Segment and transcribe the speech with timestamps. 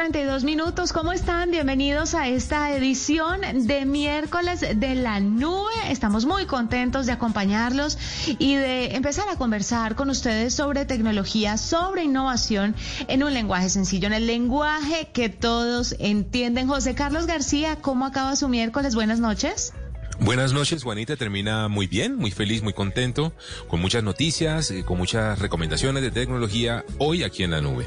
[0.00, 0.94] 32 minutos.
[0.94, 1.50] ¿Cómo están?
[1.50, 5.74] Bienvenidos a esta edición de miércoles de la nube.
[5.90, 7.98] Estamos muy contentos de acompañarlos
[8.38, 12.74] y de empezar a conversar con ustedes sobre tecnología, sobre innovación
[13.08, 16.66] en un lenguaje sencillo, en el lenguaje que todos entienden.
[16.66, 18.94] José Carlos García, ¿cómo acaba su miércoles?
[18.94, 19.74] Buenas noches.
[20.18, 21.16] Buenas noches, Juanita.
[21.16, 23.34] Termina muy bien, muy feliz, muy contento,
[23.68, 27.84] con muchas noticias, eh, con muchas recomendaciones de tecnología hoy aquí en la nube.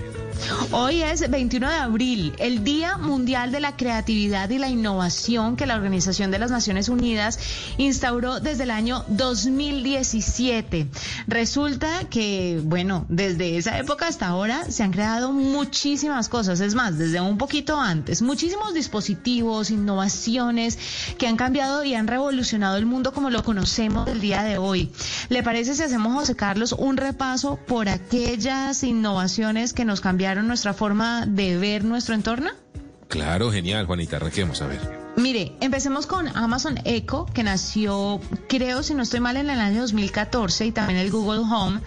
[0.72, 5.66] Hoy es 21 de abril, el Día Mundial de la Creatividad y la Innovación que
[5.66, 7.40] la Organización de las Naciones Unidas
[7.78, 10.88] instauró desde el año 2017.
[11.28, 16.98] Resulta que, bueno, desde esa época hasta ahora se han creado muchísimas cosas, es más,
[16.98, 20.80] desde un poquito antes, muchísimos dispositivos, innovaciones
[21.18, 24.58] que han cambiado y han revolucionado evolucionado el mundo como lo conocemos el día de
[24.58, 24.92] hoy.
[25.30, 30.74] ¿Le parece si hacemos, José Carlos, un repaso por aquellas innovaciones que nos cambiaron nuestra
[30.74, 32.50] forma de ver nuestro entorno?
[33.08, 35.04] Claro, genial, Juanita, arranquemos a ver.
[35.16, 38.20] Mire, empecemos con Amazon Echo, que nació,
[38.50, 41.82] creo, si no estoy mal, en el año 2014, y también el Google Home,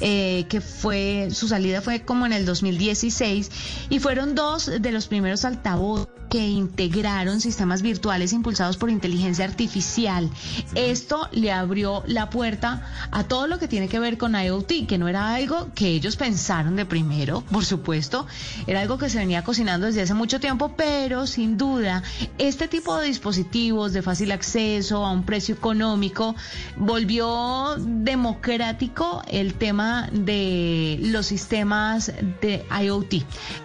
[0.00, 3.50] eh, que fue, su salida fue como en el 2016,
[3.90, 10.30] y fueron dos de los primeros altavoces que integraron sistemas virtuales impulsados por inteligencia artificial.
[10.74, 14.96] Esto le abrió la puerta a todo lo que tiene que ver con IoT, que
[14.96, 18.26] no era algo que ellos pensaron de primero, por supuesto,
[18.66, 22.02] era algo que se venía cocinando desde hace mucho tiempo, pero sin duda,
[22.38, 26.34] este tipo de dispositivos de fácil acceso a un precio económico
[26.78, 32.10] volvió democrático el tema de los sistemas
[32.40, 33.16] de IoT,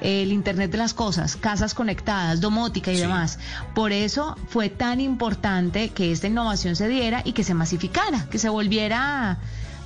[0.01, 3.37] el Internet de las Cosas, casas conectadas, domótica y demás.
[3.75, 8.39] Por eso fue tan importante que esta innovación se diera y que se masificara, que
[8.39, 9.37] se volviera,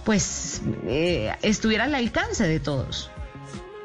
[0.05, 3.11] pues, eh, estuviera al alcance de todos.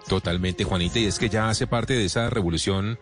[0.08, 2.98] Totalmente, Juanita, y es que ya hace parte de esa revolución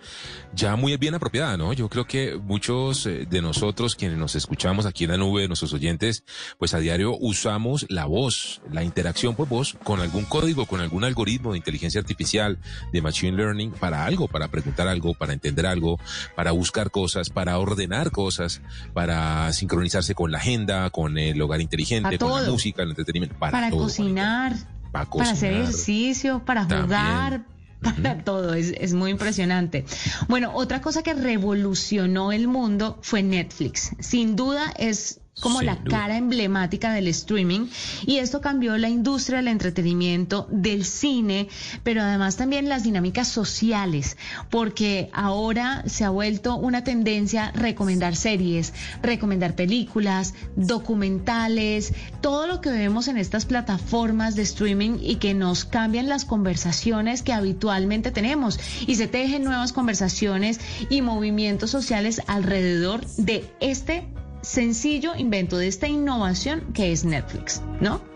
[0.54, 1.74] ya muy bien apropiada, ¿no?
[1.74, 5.74] Yo creo que muchos eh, de nosotros, quienes nos escuchamos aquí en la nube, nuestros
[5.74, 6.24] oyentes,
[6.58, 11.04] pues a diario usamos la voz, la interacción por voz con algún código, con algún
[11.04, 12.58] algoritmo de inteligencia artificial,
[12.90, 15.98] de machine learning, para algo, para preguntar algo, para entender algo,
[16.34, 18.62] para buscar cosas, para ordenar cosas,
[18.94, 23.52] para sincronizarse con la agenda, con el hogar inteligente, con la música, el entretenimiento, para,
[23.52, 24.54] para cocinar
[24.94, 27.44] para, hacer ejercicio, para jugar,
[27.82, 29.84] para todo, es, es, muy impresionante.
[30.28, 33.90] Bueno, otra cosa que revolucionó el mundo fue Netflix.
[33.98, 37.66] Sin duda es como la cara emblemática del streaming.
[38.06, 41.48] Y esto cambió la industria del entretenimiento, del cine,
[41.82, 44.16] pero además también las dinámicas sociales,
[44.50, 48.72] porque ahora se ha vuelto una tendencia recomendar series,
[49.02, 55.64] recomendar películas, documentales, todo lo que vemos en estas plataformas de streaming y que nos
[55.64, 58.58] cambian las conversaciones que habitualmente tenemos.
[58.86, 64.08] Y se tejen nuevas conversaciones y movimientos sociales alrededor de este
[64.44, 68.13] sencillo invento de esta innovación que es Netflix, ¿no?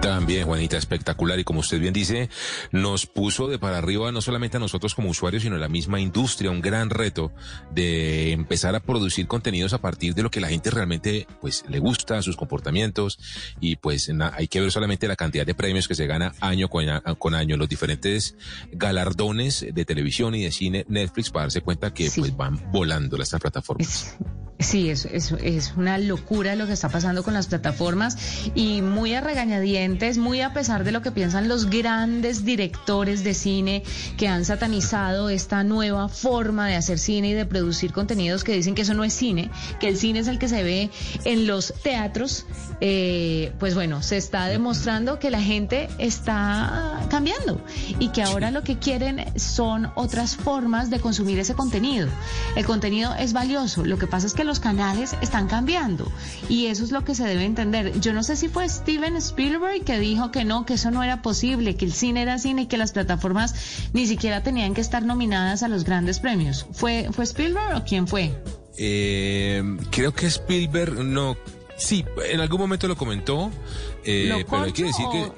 [0.00, 1.38] También, Juanita, espectacular.
[1.38, 2.28] Y como usted bien dice,
[2.70, 6.00] nos puso de para arriba no solamente a nosotros como usuarios, sino a la misma
[6.00, 7.32] industria, un gran reto
[7.72, 11.78] de empezar a producir contenidos a partir de lo que la gente realmente pues le
[11.78, 13.18] gusta, sus comportamientos.
[13.60, 16.86] Y pues hay que ver solamente la cantidad de premios que se gana año con,
[17.18, 18.36] con año, los diferentes
[18.72, 23.30] galardones de televisión y de cine Netflix para darse cuenta que pues van volando las
[23.30, 24.16] plataformas.
[24.60, 28.16] Sí, es, es, es, una locura lo que está pasando con las plataformas
[28.56, 29.87] y muy a regañadientes,
[30.18, 33.82] muy a pesar de lo que piensan los grandes directores de cine
[34.16, 38.74] que han satanizado esta nueva forma de hacer cine y de producir contenidos que dicen
[38.74, 39.50] que eso no es cine,
[39.80, 40.90] que el cine es el que se ve
[41.24, 42.44] en los teatros,
[42.80, 47.60] eh, pues bueno, se está demostrando que la gente está cambiando
[47.98, 52.08] y que ahora lo que quieren son otras formas de consumir ese contenido.
[52.56, 56.10] El contenido es valioso, lo que pasa es que los canales están cambiando
[56.48, 57.98] y eso es lo que se debe entender.
[58.00, 61.22] Yo no sé si fue Steven Spielberg que dijo que no, que eso no era
[61.22, 63.54] posible, que el cine era cine y que las plataformas
[63.92, 66.66] ni siquiera tenían que estar nominadas a los grandes premios.
[66.72, 68.32] ¿Fue, fue Spielberg o quién fue?
[68.76, 71.36] Eh, creo que Spielberg no.
[71.76, 73.50] Sí, en algún momento lo comentó,
[74.04, 75.32] eh, pero hay que decir que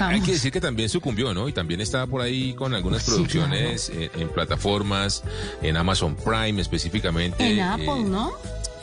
[0.00, 1.48] hay que decir que también sucumbió, ¿no?
[1.48, 5.22] Y también está por ahí con algunas producciones en, plataformas,
[5.62, 7.46] en Amazon Prime específicamente.
[7.46, 8.32] En Apple, ¿no?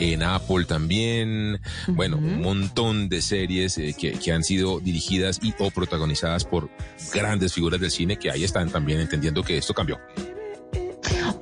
[0.02, 5.54] En Apple también, bueno, un montón de series eh, que, que, han sido dirigidas y
[5.60, 6.70] o protagonizadas por
[7.14, 10.00] grandes figuras del cine que ahí están también entendiendo que esto cambió.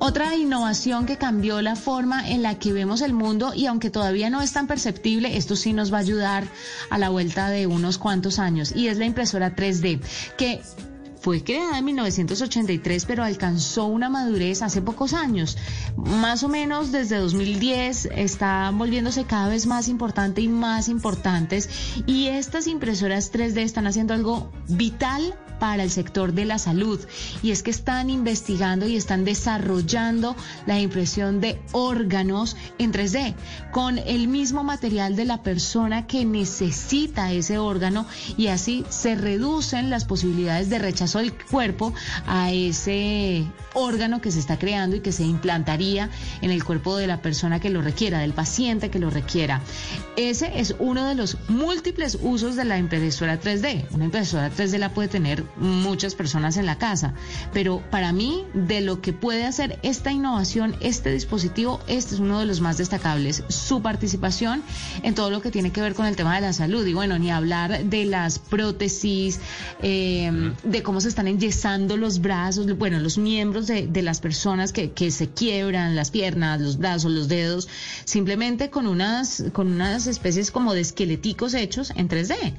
[0.01, 4.29] Otra innovación que cambió la forma en la que vemos el mundo y aunque todavía
[4.29, 6.45] no es tan perceptible, esto sí nos va a ayudar
[6.89, 9.99] a la vuelta de unos cuantos años y es la impresora 3D,
[10.37, 10.61] que
[11.19, 15.57] fue creada en 1983, pero alcanzó una madurez hace pocos años.
[15.97, 21.69] Más o menos desde 2010 está volviéndose cada vez más importante y más importantes.
[22.05, 26.99] Y estas impresoras 3D están haciendo algo vital para el sector de la salud.
[27.43, 30.35] Y es que están investigando y están desarrollando
[30.65, 33.35] la impresión de órganos en 3D
[33.71, 38.05] con el mismo material de la persona que necesita ese órgano
[38.37, 41.93] y así se reducen las posibilidades de rechazo el cuerpo
[42.25, 46.09] a ese órgano que se está creando y que se implantaría
[46.41, 49.61] en el cuerpo de la persona que lo requiera, del paciente que lo requiera.
[50.15, 53.85] Ese es uno de los múltiples usos de la impresora 3D.
[53.91, 57.13] Una impresora 3D la puede tener muchas personas en la casa,
[57.53, 62.39] pero para mí de lo que puede hacer esta innovación, este dispositivo, este es uno
[62.39, 63.43] de los más destacables.
[63.47, 64.63] Su participación
[65.03, 67.19] en todo lo que tiene que ver con el tema de la salud y bueno,
[67.19, 69.39] ni hablar de las prótesis,
[69.81, 74.73] eh, de cómo se están enyesando los brazos, bueno, los miembros de, de las personas
[74.73, 77.67] que, que, se quiebran, las piernas, los brazos, los dedos,
[78.05, 82.53] simplemente con unas, con unas especies como de esqueleticos hechos en 3D.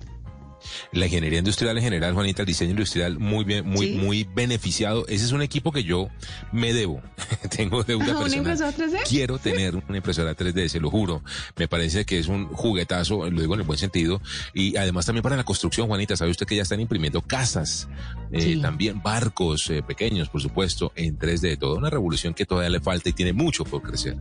[0.92, 5.06] La ingeniería industrial en general, Juanita, el diseño industrial muy bien, muy, muy beneficiado.
[5.08, 6.08] Ese es un equipo que yo
[6.52, 7.02] me debo.
[7.56, 9.00] Tengo deuda ¿Una impresora 3D?
[9.08, 11.22] Quiero tener una impresora 3D, se lo juro.
[11.56, 14.20] Me parece que es un juguetazo, lo digo en el buen sentido.
[14.54, 17.88] Y además también para la construcción, Juanita, sabe usted que ya están imprimiendo casas,
[18.32, 21.58] eh, también barcos eh, pequeños, por supuesto, en 3D.
[21.58, 24.16] Toda una revolución que todavía le falta y tiene mucho por crecer.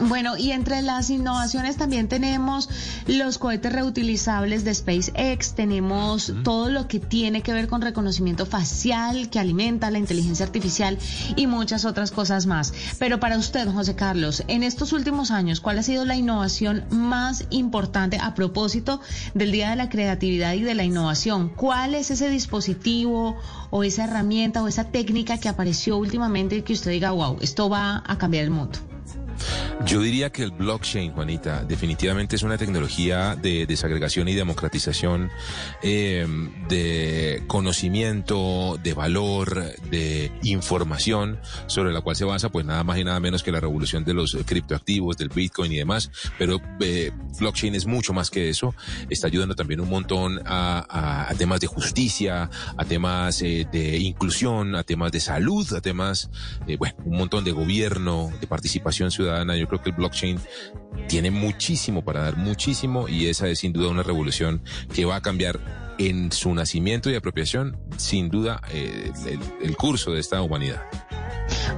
[0.00, 2.70] Bueno, y entre las innovaciones también tenemos
[3.06, 9.28] los cohetes reutilizables de SpaceX, tenemos todo lo que tiene que ver con reconocimiento facial
[9.28, 10.96] que alimenta la inteligencia artificial
[11.36, 12.72] y muchas otras cosas más.
[12.98, 17.44] Pero para usted, José Carlos, en estos últimos años, ¿cuál ha sido la innovación más
[17.50, 19.02] importante a propósito
[19.34, 21.50] del Día de la Creatividad y de la Innovación?
[21.50, 23.36] ¿Cuál es ese dispositivo
[23.68, 27.68] o esa herramienta o esa técnica que apareció últimamente y que usted diga, wow, esto
[27.68, 28.89] va a cambiar el mundo?
[29.86, 35.30] Yo diría que el blockchain, Juanita, definitivamente es una tecnología de desagregación y democratización
[35.82, 36.26] eh,
[36.68, 43.04] de conocimiento, de valor, de información, sobre la cual se basa pues nada más y
[43.04, 46.10] nada menos que la revolución de los criptoactivos, del Bitcoin y demás.
[46.38, 48.74] Pero eh, blockchain es mucho más que eso.
[49.08, 54.82] Está ayudando también un montón a, temas de justicia, a temas eh, de inclusión, a
[54.82, 56.28] temas de salud, a temas,
[56.78, 60.38] bueno, un montón de gobierno, de participación ciudadana Yo creo que el blockchain
[61.08, 64.62] tiene muchísimo para dar, muchísimo, y esa es sin duda una revolución
[64.94, 69.12] que va a cambiar en su nacimiento y apropiación, sin duda, eh,
[69.62, 70.82] el curso de esta humanidad.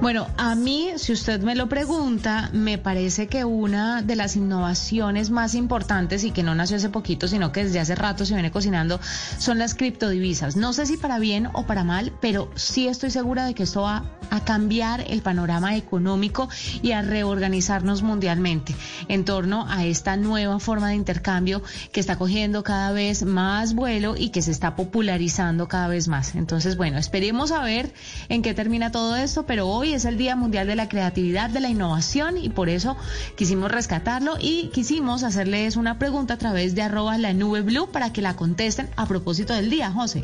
[0.01, 5.29] Bueno, a mí, si usted me lo pregunta, me parece que una de las innovaciones
[5.29, 8.51] más importantes y que no nació hace poquito, sino que desde hace rato se viene
[8.51, 8.99] cocinando,
[9.37, 10.55] son las criptodivisas.
[10.55, 13.83] No sé si para bien o para mal, pero sí estoy segura de que esto
[13.83, 16.49] va a cambiar el panorama económico
[16.81, 18.75] y a reorganizarnos mundialmente
[19.07, 21.61] en torno a esta nueva forma de intercambio
[21.91, 26.35] que está cogiendo cada vez más vuelo y que se está popularizando cada vez más.
[26.35, 27.93] Entonces, bueno, esperemos a ver
[28.29, 31.59] en qué termina todo esto, pero hoy es el Día Mundial de la Creatividad, de
[31.59, 32.97] la Innovación y por eso
[33.35, 38.13] quisimos rescatarlo y quisimos hacerles una pregunta a través de arroba la nube blue para
[38.13, 40.23] que la contesten a propósito del día, José.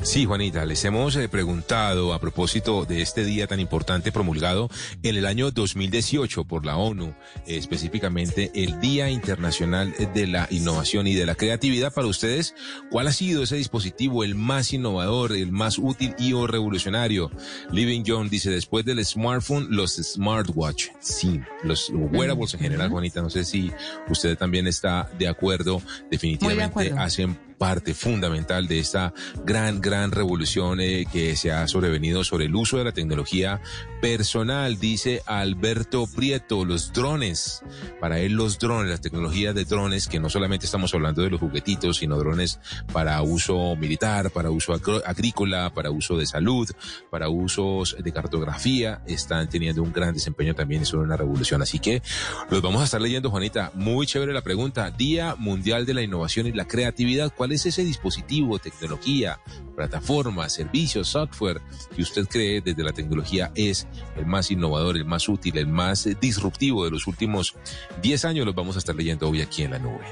[0.00, 4.68] Sí, Juanita, les hemos eh, preguntado a propósito de este día tan importante promulgado
[5.02, 7.14] en el año 2018 por la ONU,
[7.46, 11.92] específicamente el Día Internacional de la Innovación y de la Creatividad.
[11.92, 12.54] Para ustedes,
[12.90, 17.30] ¿cuál ha sido ese dispositivo el más innovador, el más útil y o revolucionario?
[17.70, 20.88] Living John dice, después del smartphone, los smartwatch.
[21.00, 23.70] Sí, los wearables en general, Juanita, no sé si
[24.08, 25.80] usted también está de acuerdo.
[26.10, 29.14] Definitivamente hacen parte fundamental de esta
[29.44, 33.60] gran, gran revolución eh, que se ha sobrevenido sobre el uso de la tecnología
[34.00, 37.62] personal, dice Alberto Prieto, los drones.
[38.00, 41.38] Para él los drones, las tecnologías de drones, que no solamente estamos hablando de los
[41.38, 42.58] juguetitos, sino drones
[42.92, 44.74] para uso militar, para uso
[45.06, 46.68] agrícola, para uso de salud,
[47.12, 51.62] para usos de cartografía, están teniendo un gran desempeño también son una revolución.
[51.62, 52.02] Así que
[52.50, 53.70] los vamos a estar leyendo, Juanita.
[53.74, 54.90] Muy chévere la pregunta.
[54.90, 57.32] Día Mundial de la Innovación y la Creatividad.
[57.32, 59.40] ¿Cuál es ese dispositivo, tecnología,
[59.76, 61.60] plataforma, servicios, software
[61.94, 66.08] que usted cree desde la tecnología es el más innovador, el más útil, el más
[66.20, 67.54] disruptivo de los últimos
[68.02, 68.46] 10 años?
[68.46, 70.04] Los vamos a estar leyendo hoy aquí en la nube.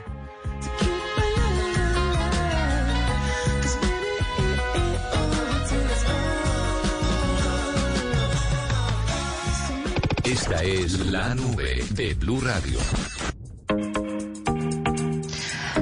[10.24, 12.78] Esta es la nube de Blue Radio.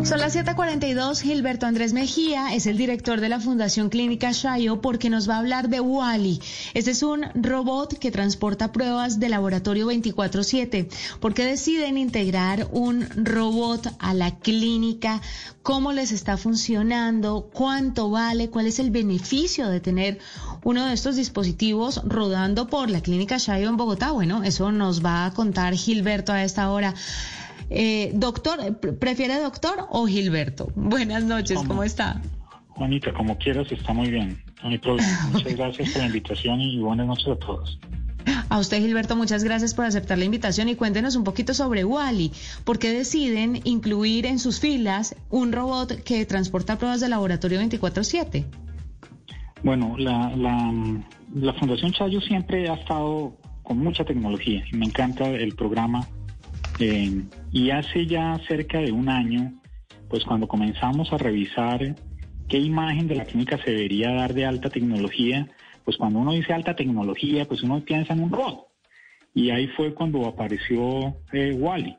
[0.08, 1.20] Son las 7:42.
[1.20, 5.38] Gilberto Andrés Mejía es el director de la Fundación Clínica Shayo porque nos va a
[5.40, 6.40] hablar de Wally.
[6.72, 10.88] Este es un robot que transporta pruebas de laboratorio 24/7.
[11.20, 15.20] ¿Por qué deciden integrar un robot a la clínica?
[15.62, 17.50] ¿Cómo les está funcionando?
[17.52, 18.48] ¿Cuánto vale?
[18.48, 20.20] ¿Cuál es el beneficio de tener
[20.64, 24.12] uno de estos dispositivos rodando por la Clínica Shayo en Bogotá?
[24.12, 26.94] Bueno, eso nos va a contar Gilberto a esta hora.
[27.70, 30.72] Eh, doctor, ¿prefiere doctor o Gilberto?
[30.74, 32.20] Buenas noches, ¿cómo, está?
[32.68, 34.42] Juanita, como quieras, está muy bien.
[34.62, 37.78] Muchas gracias por la invitación y buenas noches a todos.
[38.50, 42.32] A usted, Gilberto, muchas gracias por aceptar la invitación y cuéntenos un poquito sobre Wally.
[42.64, 48.44] ¿Por qué deciden incluir en sus filas un robot que transporta pruebas de laboratorio 24-7?
[49.62, 50.72] Bueno, la, la,
[51.34, 56.06] la Fundación Chayo siempre ha estado con mucha tecnología y me encanta el programa
[56.80, 59.52] eh, y hace ya cerca de un año,
[60.08, 61.96] pues cuando comenzamos a revisar
[62.48, 65.48] qué imagen de la clínica se debería dar de alta tecnología,
[65.84, 68.66] pues cuando uno dice alta tecnología, pues uno piensa en un robot.
[69.34, 71.96] Y ahí fue cuando apareció eh, Wally.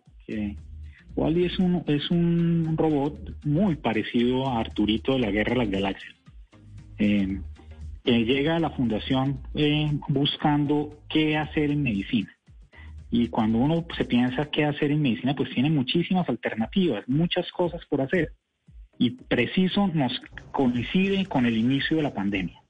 [1.15, 5.69] Wally es un, es un robot muy parecido a Arturito de la Guerra de las
[5.69, 6.15] Galaxias.
[6.99, 7.39] Eh,
[8.05, 9.41] llega a la fundación
[10.07, 12.38] buscando qué hacer en medicina.
[13.11, 17.81] Y cuando uno se piensa qué hacer en medicina, pues tiene muchísimas alternativas, muchas cosas
[17.89, 18.33] por hacer.
[18.99, 22.61] Y preciso nos coincide con el inicio de la pandemia.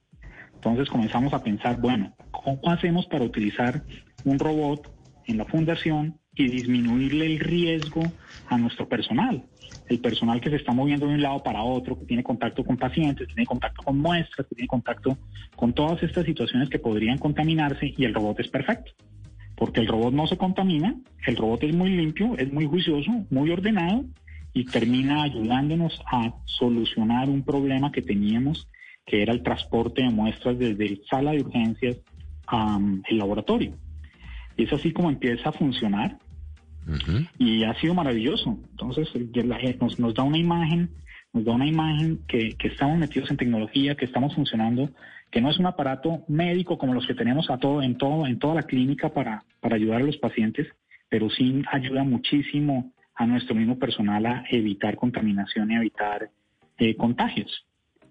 [0.54, 3.82] Entonces comenzamos a pensar, bueno, ¿cómo hacemos para utilizar
[4.24, 4.90] un robot
[5.26, 8.02] en la fundación y disminuirle el riesgo
[8.48, 9.44] a nuestro personal?
[9.88, 12.76] El personal que se está moviendo de un lado para otro, que tiene contacto con
[12.76, 15.18] pacientes, que tiene contacto con muestras, que tiene contacto
[15.56, 18.92] con todas estas situaciones que podrían contaminarse y el robot es perfecto
[19.60, 20.94] porque el robot no se contamina,
[21.26, 24.06] el robot es muy limpio, es muy juicioso, muy ordenado
[24.54, 28.68] y termina ayudándonos a solucionar un problema que teníamos,
[29.04, 31.98] que era el transporte de muestras desde sala de urgencias
[32.46, 33.74] al laboratorio.
[34.56, 36.16] Es así como empieza a funcionar
[37.38, 38.58] y ha sido maravilloso.
[38.70, 39.10] Entonces
[39.78, 40.88] nos, nos da una imagen,
[41.34, 44.88] nos da una imagen que, que estamos metidos en tecnología, que estamos funcionando
[45.30, 48.38] que no es un aparato médico como los que tenemos a todo, en, todo, en
[48.38, 50.66] toda la clínica para, para ayudar a los pacientes,
[51.08, 56.30] pero sí ayuda muchísimo a nuestro mismo personal a evitar contaminación y evitar
[56.78, 57.66] eh, contagios.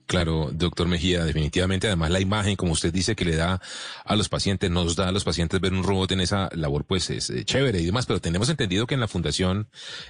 [0.10, 3.62] Claro, doctor Mejía, definitivamente, además la imagen, como usted dice, que le da
[4.04, 7.12] a los pacientes, nos da a los pacientes ver un robot en esa labor, pues
[7.12, 9.68] es eh, chévere y demás, pero tenemos entendido que en la Fundación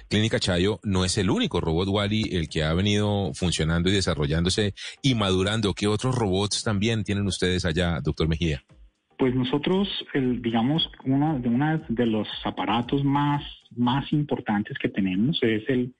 [0.08, 4.72] Clínica Chayo no es el único robot Wally el que ha venido funcionando y desarrollándose
[5.02, 5.74] y madurando.
[5.74, 8.62] ¿Qué otros robots también tienen ustedes allá, doctor Mejía?
[9.18, 13.42] Pues nosotros, el, digamos, uno de, una de los aparatos más,
[13.76, 15.94] más importantes que tenemos es el,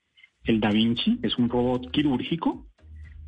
[0.45, 2.70] el Da Vinci, es un robot quirúrgico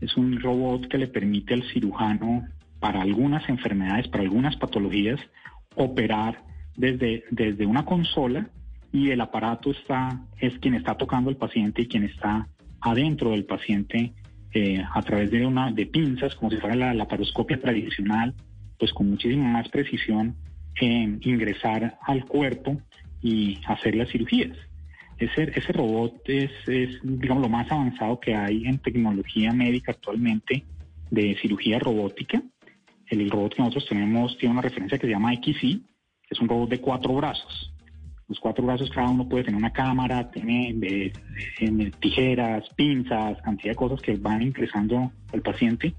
[0.03, 2.47] es un robot que le permite al cirujano
[2.81, 5.21] para algunas enfermedades, para algunas patologías,
[5.77, 6.43] operar
[6.77, 8.51] desde, desde una consola
[8.93, 12.49] y el aparato está, es quien está tocando al paciente y quien está
[12.81, 14.13] adentro del paciente
[14.53, 18.35] eh, a través de una de pinzas, como si fuera la laparoscopia tradicional,
[18.79, 20.35] pues con muchísima más precisión
[20.81, 22.83] en ingresar al cuerpo
[23.23, 24.59] y hacer las cirugías.
[25.23, 26.51] Ese, ese robot es,
[27.05, 30.65] digamos, lo más avanzado que hay en tecnología médica actualmente
[31.11, 32.43] de cirugía robótica.
[33.07, 36.49] El robot que nosotros tenemos tiene una referencia que se llama XC, que es un
[36.49, 37.73] robot de cuatro brazos.
[38.27, 40.75] Los cuatro brazos cada uno puede tener una cámara, tiene
[42.01, 45.95] tijeras, pinzas, cantidad de cosas que van ingresando al paciente.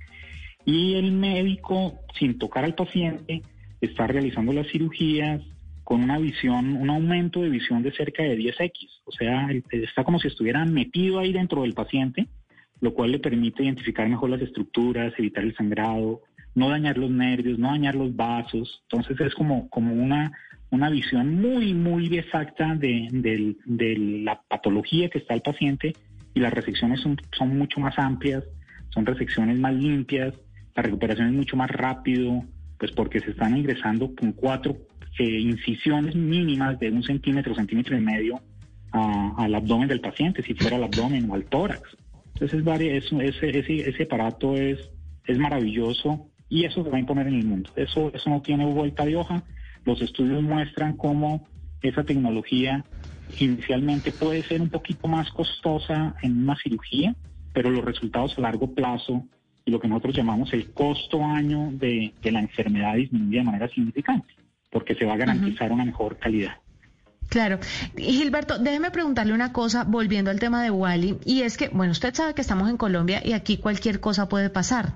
[0.65, 3.41] Y el médico, sin tocar al paciente,
[3.79, 5.41] está realizando las cirugías,
[5.83, 9.01] con una visión, un aumento de visión de cerca de 10x.
[9.05, 12.27] O sea, está como si estuviera metido ahí dentro del paciente,
[12.79, 16.21] lo cual le permite identificar mejor las estructuras, evitar el sangrado,
[16.55, 18.83] no dañar los nervios, no dañar los vasos.
[18.89, 20.31] Entonces es como, como una,
[20.69, 23.07] una visión muy, muy exacta de,
[23.65, 25.93] de, la patología que está el paciente
[26.33, 28.43] y las resecciones son, son mucho más amplias,
[28.89, 30.33] son resecciones más limpias,
[30.75, 32.43] la recuperación es mucho más rápido,
[32.79, 34.75] pues porque se están ingresando con cuatro
[35.19, 38.41] eh, incisiones mínimas de un centímetro, centímetro y medio
[38.91, 41.81] al abdomen del paciente, si fuera al abdomen o al tórax.
[42.35, 42.63] Entonces
[43.23, 44.91] ese, ese, ese aparato es,
[45.25, 47.71] es maravilloso y eso se va a imponer en el mundo.
[47.75, 49.43] Eso, eso no tiene vuelta de hoja.
[49.85, 51.47] Los estudios muestran cómo
[51.81, 52.85] esa tecnología
[53.39, 57.15] inicialmente puede ser un poquito más costosa en una cirugía,
[57.51, 59.25] pero los resultados a largo plazo
[59.65, 63.67] y lo que nosotros llamamos el costo año de, de la enfermedad disminuye de manera
[63.69, 64.42] significante
[64.73, 66.55] porque se va a garantizar una mejor calidad.
[67.29, 67.59] Claro.
[67.97, 72.13] Gilberto, déjeme preguntarle una cosa, volviendo al tema de Wally, y es que, bueno, usted
[72.13, 74.93] sabe que estamos en Colombia y aquí cualquier cosa puede pasar.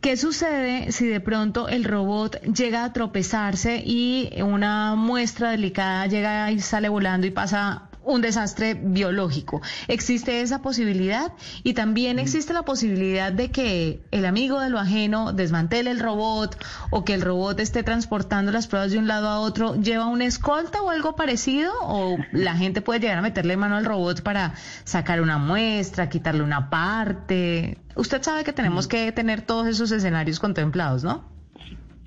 [0.00, 6.52] ¿Qué sucede si de pronto el robot llega a tropezarse y una muestra delicada llega
[6.52, 9.60] y sale volando y pasa un desastre biológico.
[9.88, 11.32] ¿Existe esa posibilidad?
[11.62, 16.56] Y también existe la posibilidad de que el amigo de lo ajeno desmantele el robot
[16.90, 19.76] o que el robot esté transportando las pruebas de un lado a otro.
[19.76, 21.72] ¿Lleva una escolta o algo parecido?
[21.82, 26.42] ¿O la gente puede llegar a meterle mano al robot para sacar una muestra, quitarle
[26.42, 27.78] una parte?
[27.94, 31.30] Usted sabe que tenemos que tener todos esos escenarios contemplados, ¿no?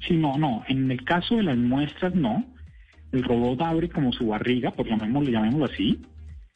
[0.07, 0.63] Sí, no, no.
[0.67, 2.54] En el caso de las muestras, no
[3.15, 6.01] el robot abre como su barriga, por llamémoslo, llamémoslo así,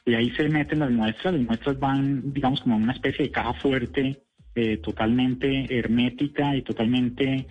[0.05, 3.53] y ahí se meten las muestras, las muestras van, digamos, como una especie de caja
[3.53, 4.19] fuerte,
[4.55, 7.47] eh, totalmente hermética y totalmente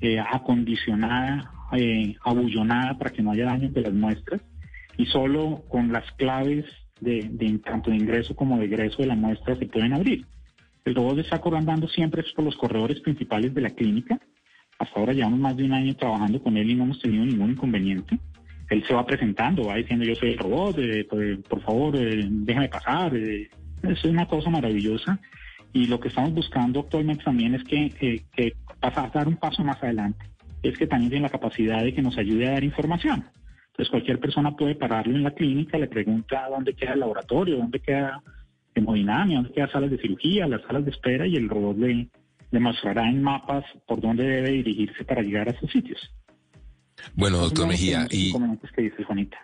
[0.00, 4.40] eh, acondicionada, eh, abullonada para que no haya daño de las muestras,
[4.96, 6.64] y solo con las claves
[7.00, 10.24] de, tanto de ingreso como de egreso de la muestra se pueden abrir.
[10.84, 14.18] El robot está andando siempre por los corredores principales de la clínica.
[14.78, 17.50] Hasta ahora llevamos más de un año trabajando con él y no hemos tenido ningún
[17.50, 18.18] inconveniente
[18.68, 22.26] él se va presentando, va diciendo yo soy el robot, eh, pues, por favor, eh,
[22.28, 23.14] déjame pasar.
[23.14, 23.48] Eh.
[23.82, 25.18] es una cosa maravillosa.
[25.72, 27.90] Y lo que estamos buscando actualmente también es que,
[28.34, 30.24] que pasar, dar un paso más adelante.
[30.62, 33.24] Es que también tiene la capacidad de que nos ayude a dar información.
[33.68, 37.80] Entonces cualquier persona puede pararlo en la clínica, le pregunta dónde queda el laboratorio, dónde
[37.80, 38.22] queda
[38.74, 43.06] hemodinamia, dónde quedan salas de cirugía, las salas de espera y el robot le mostrará
[43.06, 46.00] en mapas por dónde debe dirigirse para llegar a esos sitios.
[47.14, 48.32] Bueno, doctor Mejía, y...
[48.74, 49.38] que dice Juanita.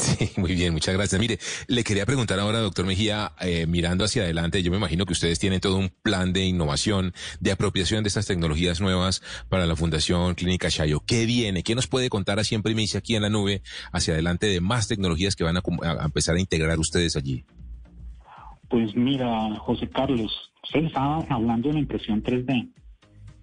[0.00, 1.20] Sí, muy bien, muchas gracias.
[1.20, 5.12] Mire, le quería preguntar ahora, doctor Mejía, eh, mirando hacia adelante, yo me imagino que
[5.12, 9.76] ustedes tienen todo un plan de innovación, de apropiación de estas tecnologías nuevas para la
[9.76, 11.00] Fundación Clínica Chayo.
[11.06, 11.62] ¿Qué viene?
[11.62, 14.88] ¿Qué nos puede contar así en primicia aquí en la nube hacia adelante de más
[14.88, 17.44] tecnologías que van a, a empezar a integrar ustedes allí?
[18.68, 22.72] Pues mira, José Carlos, usted estaba hablando de la impresión 3D.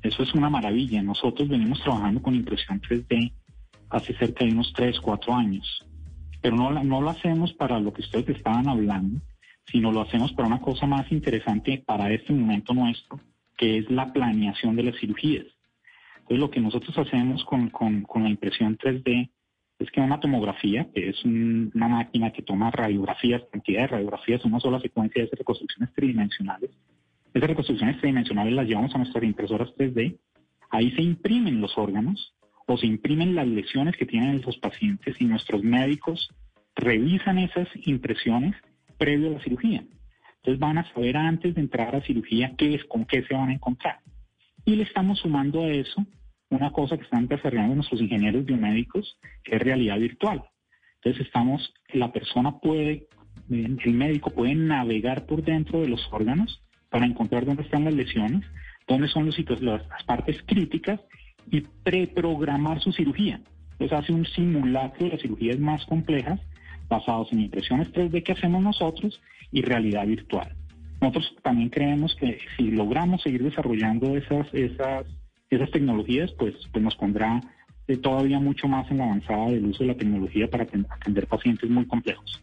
[0.02, 1.02] Eso es una maravilla.
[1.02, 3.32] Nosotros venimos trabajando con impresión 3D
[3.90, 5.86] hace cerca de unos 3, 4 años.
[6.42, 9.22] Pero no, no lo hacemos para lo que ustedes estaban hablando,
[9.66, 13.20] sino lo hacemos para una cosa más interesante para este momento nuestro,
[13.58, 15.46] que es la planeación de las cirugías.
[16.16, 17.72] Entonces, lo que nosotros hacemos con,
[18.16, 19.30] la impresión 3D
[19.80, 24.60] es que una tomografía, que es una máquina que toma radiografías, cantidad de radiografías, una
[24.60, 26.72] sola secuencia de reconstrucciones tridimensionales,
[27.34, 30.18] Esas reconstrucciones tridimensionales las llevamos a nuestras impresoras 3D.
[30.70, 32.34] Ahí se imprimen los órganos
[32.66, 36.30] o se imprimen las lesiones que tienen esos pacientes y nuestros médicos
[36.76, 38.56] revisan esas impresiones
[38.98, 39.84] previo a la cirugía.
[40.38, 43.50] Entonces van a saber antes de entrar a cirugía qué es, con qué se van
[43.50, 44.00] a encontrar.
[44.66, 46.06] Y le estamos sumando a eso
[46.50, 50.44] una cosa que están desarrollando nuestros ingenieros biomédicos, que es realidad virtual.
[50.96, 53.08] Entonces estamos, la persona puede,
[53.50, 58.46] el médico puede navegar por dentro de los órganos para encontrar dónde están las lesiones,
[58.88, 61.00] dónde son los las, partes críticas
[61.52, 63.42] y preprogramar su cirugía.
[63.74, 66.40] Entonces hace un simulacro de las cirugías más complejas
[66.90, 69.22] basados en impresiones 3D que hacemos nosotros
[69.52, 70.56] y realidad virtual.
[71.02, 75.06] Nosotros también creemos que si logramos seguir desarrollando esas, esas,
[75.50, 77.40] esas tecnologías, pues, pues nos pondrá
[77.88, 81.70] eh, todavía mucho más en la avanzada del uso de la tecnología para atender pacientes
[81.70, 82.42] muy complejos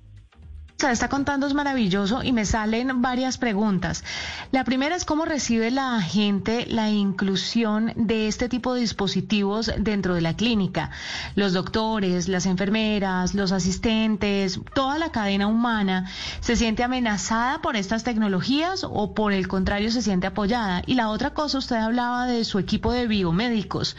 [0.79, 4.05] está contando es maravilloso y me salen varias preguntas.
[4.53, 10.15] La primera es cómo recibe la gente la inclusión de este tipo de dispositivos dentro
[10.15, 10.91] de la clínica.
[11.37, 16.11] Los doctores, las enfermeras, los asistentes, toda la cadena humana,
[16.41, 20.83] ¿se siente amenazada por estas tecnologías o por el contrario se siente apoyada?
[20.87, 23.97] Y la otra cosa, usted hablaba de su equipo de biomédicos.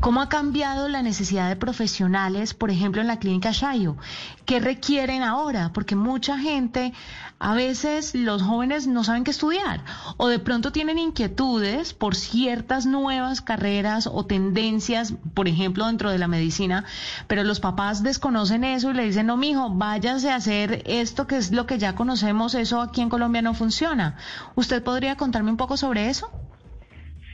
[0.00, 3.96] ¿Cómo ha cambiado la necesidad de profesionales, por ejemplo, en la clínica Shayo?
[4.44, 5.70] ¿Qué requieren ahora?
[5.72, 6.94] Porque mucha gente,
[7.38, 9.82] a veces los jóvenes no saben qué estudiar
[10.16, 16.16] o de pronto tienen inquietudes por ciertas nuevas carreras o tendencias, por ejemplo, dentro de
[16.16, 16.86] la medicina,
[17.28, 21.36] pero los papás desconocen eso y le dicen, no, mijo, váyase a hacer esto que
[21.36, 24.16] es lo que ya conocemos, eso aquí en Colombia no funciona.
[24.54, 26.30] ¿Usted podría contarme un poco sobre eso?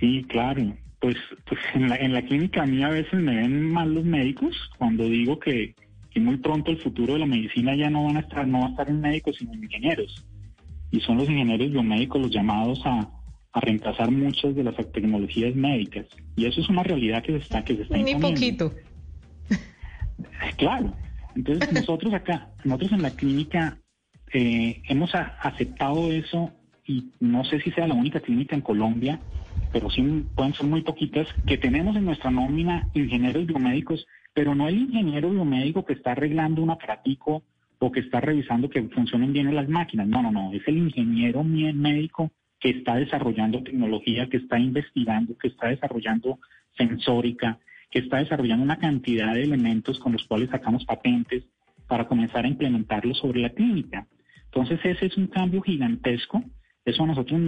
[0.01, 0.75] Sí, claro.
[0.99, 1.17] Pues,
[1.47, 4.57] pues en, la, en la clínica a mí a veces me ven mal los médicos
[4.77, 5.77] cuando digo que
[6.13, 8.67] que muy pronto el futuro de la medicina ya no van a estar, no va
[8.67, 10.27] a estar en médicos, sino en ingenieros.
[10.91, 13.09] Y son los ingenieros biomédicos los llamados a,
[13.55, 16.07] reemplazar muchas de las tecnologías médicas.
[16.37, 18.73] Y eso es una realidad que se está, que se está Ni poquito.
[20.57, 20.95] Claro.
[21.37, 23.77] Entonces nosotros acá, nosotros en la clínica
[24.33, 26.51] eh, hemos aceptado eso
[26.87, 29.21] y no sé si sea la única clínica en Colombia,
[29.73, 30.03] pero sí
[30.35, 35.31] pueden ser muy poquitas, que tenemos en nuestra nómina ingenieros biomédicos pero no el ingeniero
[35.31, 37.43] biomédico que está arreglando un aparatico
[37.79, 40.07] o que está revisando que funcionen bien las máquinas.
[40.07, 45.49] No, no, no, es el ingeniero médico que está desarrollando tecnología, que está investigando, que
[45.49, 46.39] está desarrollando
[46.77, 47.59] sensórica,
[47.91, 51.45] que está desarrollando una cantidad de elementos con los cuales sacamos patentes
[51.89, 54.07] para comenzar a implementarlos sobre la clínica.
[54.45, 56.43] Entonces ese es un cambio gigantesco.
[56.85, 57.41] Eso a nosotros,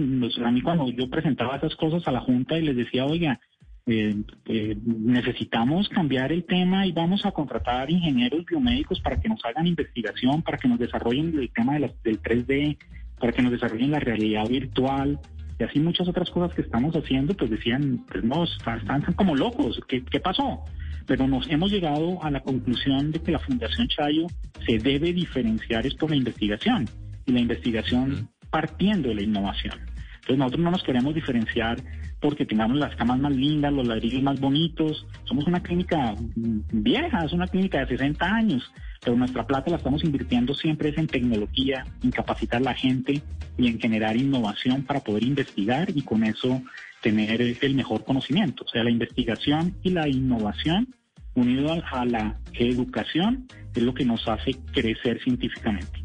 [0.43, 3.39] a mí cuando yo presentaba esas cosas a la Junta y les decía, oiga,
[3.87, 9.43] eh, eh, necesitamos cambiar el tema y vamos a contratar ingenieros biomédicos para que nos
[9.45, 12.77] hagan investigación, para que nos desarrollen el tema del 3D,
[13.19, 15.19] para que nos desarrollen la realidad virtual
[15.59, 19.79] y así muchas otras cosas que estamos haciendo, pues decían, pues no, están, como locos,
[19.87, 20.65] ¿qué, ¿qué pasó?
[21.05, 24.27] Pero nos hemos llegado a la conclusión de que la Fundación Chayo
[24.65, 26.89] se debe diferenciar es por la investigación
[27.25, 29.79] y la investigación partiendo de la innovación.
[30.15, 31.77] Entonces nosotros no nos queremos diferenciar
[32.25, 35.05] porque tengamos las camas más lindas, los ladrillos más bonitos.
[35.25, 40.03] Somos una clínica vieja, es una clínica de 60 años, pero nuestra plata la estamos
[40.03, 43.21] invirtiendo siempre es en tecnología, en capacitar a la gente
[43.59, 46.63] y en generar innovación para poder investigar y con eso
[47.01, 48.63] tener el mejor conocimiento.
[48.65, 50.95] O sea, la investigación y la innovación
[51.35, 56.04] unido a la educación es lo que nos hace crecer científicamente.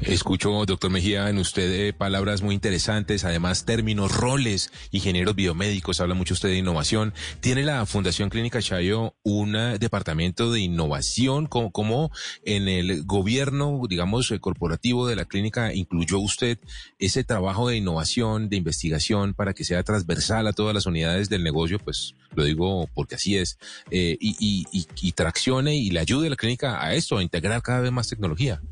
[0.00, 6.14] Escucho, doctor Mejía, en usted eh, palabras muy interesantes, además términos, roles, ingenieros biomédicos, habla
[6.14, 7.12] mucho usted de innovación.
[7.40, 11.46] ¿Tiene la Fundación Clínica Chayo un departamento de innovación?
[11.46, 12.12] ¿Cómo,
[12.44, 16.58] en el gobierno, digamos, eh, corporativo de la clínica incluyó usted
[17.00, 21.42] ese trabajo de innovación, de investigación, para que sea transversal a todas las unidades del
[21.42, 21.80] negocio?
[21.80, 23.58] Pues lo digo porque así es,
[23.90, 27.62] eh, y, y, y traccione y le ayude a la clínica a esto, a integrar
[27.62, 28.62] cada vez más tecnología.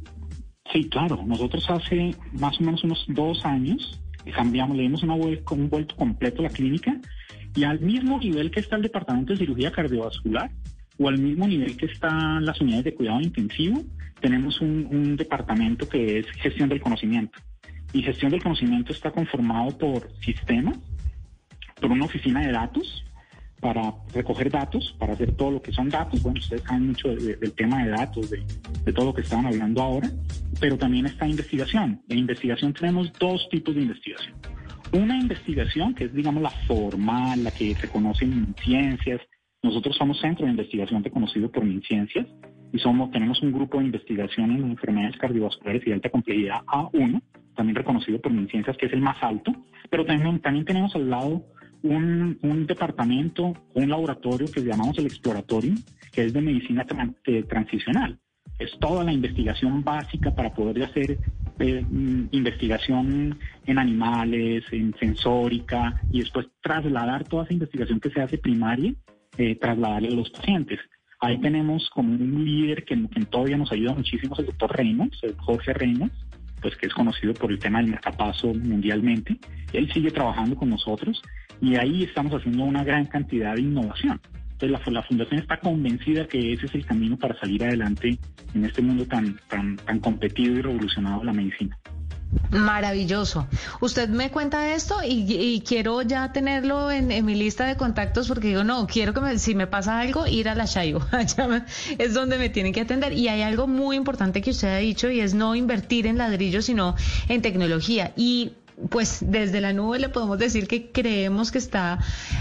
[0.72, 1.22] Sí, claro.
[1.24, 4.00] Nosotros hace más o menos unos dos años
[4.34, 7.00] cambiamos, le dimos una vuelta, un vuelto completo a la clínica
[7.54, 10.50] y al mismo nivel que está el departamento de cirugía cardiovascular
[10.98, 13.82] o al mismo nivel que están las unidades de cuidado intensivo,
[14.20, 17.38] tenemos un, un departamento que es gestión del conocimiento.
[17.92, 20.78] Y gestión del conocimiento está conformado por sistemas,
[21.80, 23.05] por una oficina de datos,
[23.60, 26.22] para recoger datos, para hacer todo lo que son datos.
[26.22, 30.10] Bueno, ustedes saben mucho del tema de datos, de, todo lo que estaban hablando ahora,
[30.60, 32.00] pero también está investigación.
[32.08, 34.34] En investigación tenemos dos tipos de investigación.
[34.92, 39.20] Una investigación que es, digamos, la formal, la que se conoce en ciencias.
[39.62, 42.26] Nosotros somos centro de investigación reconocido por MinCiencias
[42.72, 47.20] y somos, tenemos un grupo de investigación en enfermedades cardiovasculares y de alta complejidad A1,
[47.56, 49.52] también reconocido por MinCiencias, que es el más alto,
[49.90, 51.42] pero también, también tenemos al lado
[51.82, 55.74] un, departamento, un laboratorio que llamamos el exploratorio,
[56.12, 56.84] que es de medicina
[57.48, 58.18] transicional.
[58.58, 61.18] Es toda la investigación básica para poder hacer
[61.58, 68.20] eh, mm, investigación en animales, en sensórica, y después trasladar toda esa investigación que se
[68.20, 68.94] hace primaria,
[69.36, 70.80] eh, trasladarle a los pacientes.
[71.20, 72.96] Ahí tenemos como un líder que,
[73.30, 76.14] todavía nos ayuda muchísimo, es el doctor Reynolds, el Jorge Reynolds,
[76.60, 79.36] pues que es conocido por el tema del marcapaso mundialmente.
[79.72, 81.22] Él sigue trabajando con nosotros
[81.60, 84.20] y ahí estamos haciendo una gran cantidad de innovación.
[84.58, 88.18] Entonces la, Fundación está convencida que ese es el camino para salir adelante
[88.54, 91.78] en este mundo tan, tan, tan competido y revolucionado de la medicina.
[92.50, 93.46] Maravilloso.
[93.80, 98.64] Usted me cuenta esto y, quiero ya tenerlo en, mi lista de contactos porque digo,
[98.64, 101.04] no, quiero que si me pasa algo, ir a la Shaibo.
[101.98, 103.12] es donde me tienen que atender.
[103.12, 106.66] Y hay algo muy importante que usted ha dicho y es no invertir en ladrillos,
[106.66, 106.94] sino
[107.28, 108.12] en tecnología.
[108.16, 108.52] Y
[108.90, 111.98] pues desde la nube le podemos decir que creemos que está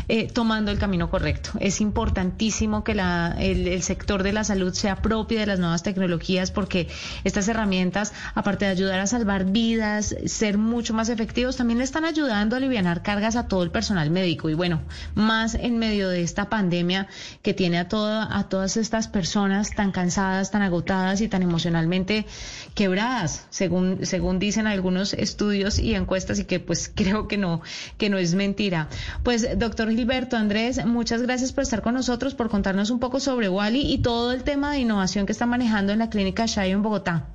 [0.10, 1.52] eh, tomando el camino correcto.
[1.60, 6.90] Es importantísimo que el, sector de la salud sea propio de las nuevas tecnologías porque
[7.24, 12.56] estas herramientas, aparte de ayudar a salvar vidas, ser mucho más efectivos, también están ayudando
[12.56, 14.50] a aliviar cargas a todo el personal médico.
[14.50, 14.82] Y bueno,
[15.16, 17.08] más en medio de esta pandemia
[17.42, 17.88] que tiene a,
[18.30, 22.26] a todas estas personas tan cansadas, tan agotadas y tan emocionalmente
[22.74, 27.62] quebradas, según, según dicen algunos estudios y encuestas y que pues creo que no,
[27.98, 28.90] que no es mentira.
[29.24, 33.50] Pues doctor Gilberto Andrés, muchas gracias por estar con nosotros, por contarnos un poco sobre
[33.50, 36.82] Wally y todo el tema de innovación que está manejando en la clínica Shayo en
[36.82, 37.28] Bogotá.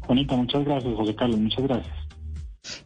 [0.00, 2.02] Juanita, muchas gracias, José Carlos, muchas gracias.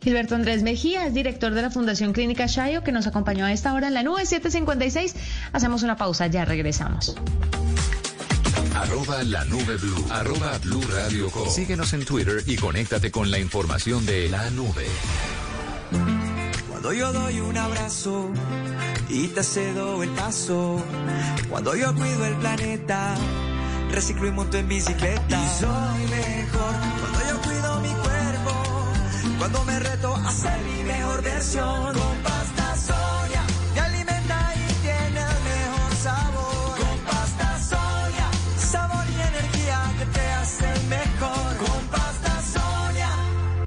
[0.02, 3.74] Gilberto Andrés Mejía es director de la Fundación Clínica Shayo que nos acompañó a esta
[3.74, 5.14] hora en la nube 756.
[5.52, 7.16] Hacemos una pausa, ya regresamos.
[8.77, 10.07] Arroba la nube blue.
[10.11, 14.87] Arroba blue radio Síguenos en Twitter y conéctate con la información de la nube.
[16.69, 18.31] Cuando yo doy un abrazo
[19.09, 20.83] y te cedo el paso.
[21.49, 23.15] Cuando yo cuido el planeta,
[23.91, 25.25] reciclo y monto en bicicleta.
[25.29, 28.53] Y soy mejor cuando yo cuido mi cuerpo.
[29.39, 31.95] Cuando me reto a ser mi mejor versión.
[31.95, 32.56] Con pasta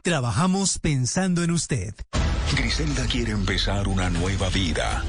[0.10, 1.93] Trabajamos pensando en usted.
[2.58, 5.04] Griselda quiere empezar una nueva vida,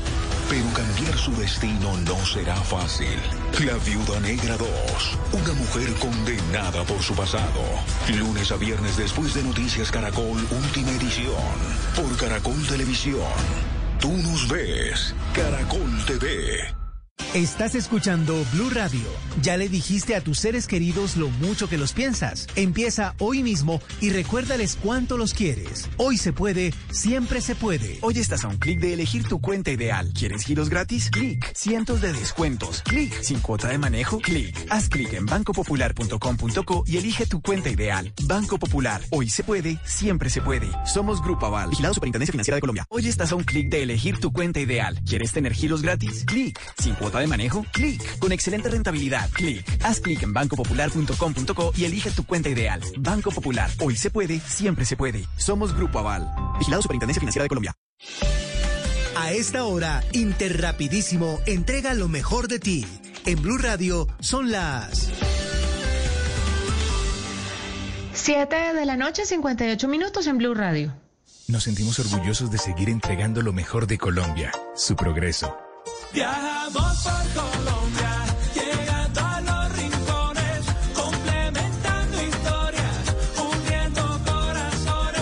[0.50, 3.18] pero cambiar su destino no será fácil.
[3.64, 4.68] La Viuda Negra 2,
[5.32, 7.62] una mujer condenada por su pasado.
[8.14, 11.54] Lunes a viernes después de Noticias Caracol, última edición,
[11.96, 13.24] por Caracol Televisión.
[14.00, 16.74] Tú nos ves, Caracol TV.
[17.34, 19.04] Estás escuchando Blue Radio.
[19.40, 22.48] Ya le dijiste a tus seres queridos lo mucho que los piensas.
[22.56, 25.88] Empieza hoy mismo y recuérdales cuánto los quieres.
[25.96, 27.98] Hoy se puede, siempre se puede.
[28.00, 30.12] Hoy estás a un clic de elegir tu cuenta ideal.
[30.12, 31.08] ¿Quieres giros gratis?
[31.08, 31.54] Clic.
[31.54, 32.82] Cientos de descuentos.
[32.82, 33.22] Clic.
[33.22, 34.18] Sin cuota de manejo.
[34.18, 34.66] Clic.
[34.68, 38.12] Haz clic en bancopopular.com.co y elige tu cuenta ideal.
[38.24, 39.02] Banco Popular.
[39.10, 40.68] Hoy se puede, siempre se puede.
[40.84, 41.70] Somos Grupo Aval.
[41.70, 42.86] Vigilado Superintendencia Financiera de Colombia.
[42.88, 45.00] Hoy estás a un clic de elegir tu cuenta ideal.
[45.08, 46.24] ¿Quieres tener giros gratis?
[46.26, 46.58] Clic.
[46.82, 47.64] Sin cuota de manejo?
[47.72, 48.18] Clic.
[48.18, 49.28] Con excelente rentabilidad.
[49.30, 49.64] Clic.
[49.84, 52.80] Haz clic en bancopopular.com.co y elige tu cuenta ideal.
[52.98, 53.70] Banco Popular.
[53.80, 55.26] Hoy se puede, siempre se puede.
[55.36, 56.30] Somos Grupo Aval.
[56.58, 57.74] Vigilado Superintendencia Financiera de Colombia.
[59.16, 62.86] A esta hora, Interrapidísimo entrega lo mejor de ti.
[63.26, 65.10] En Blue Radio son las
[68.14, 70.94] 7 de la noche, 58 minutos en Blue Radio.
[71.48, 75.54] Nos sentimos orgullosos de seguir entregando lo mejor de Colombia, su progreso
[76.12, 85.20] Viajamos por Colombia, llegando a los rincones, complementando historias, uniendo corazones.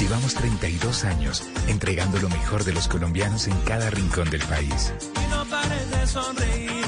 [0.00, 4.92] Llevamos 32 años entregando lo mejor de los colombianos en cada rincón del país.
[5.14, 6.84] Y no pares de sonreír,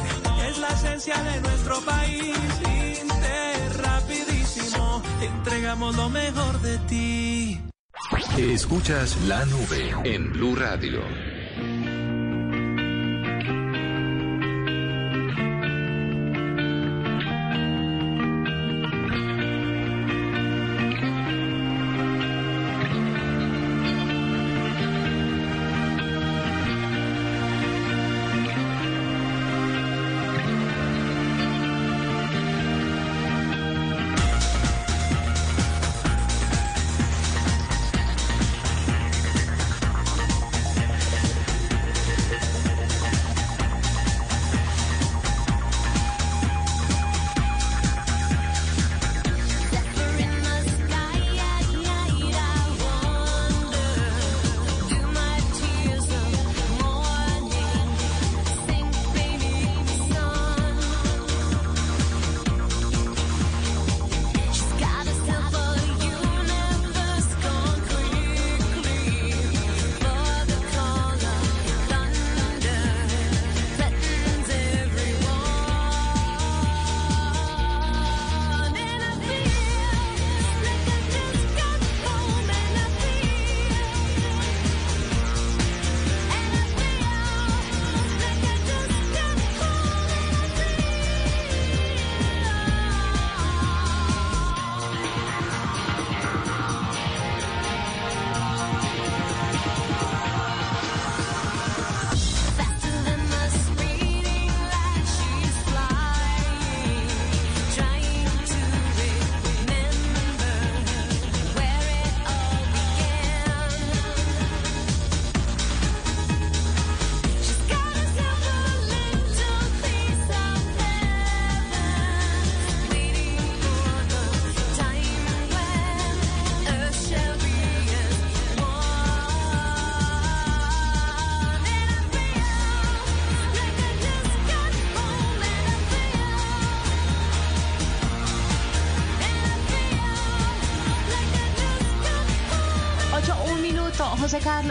[0.49, 2.37] es la esencia de nuestro país.
[3.03, 7.61] Inter, rapidísimo, entregamos lo mejor de ti.
[8.37, 11.32] Escuchas la nube en Blue Radio.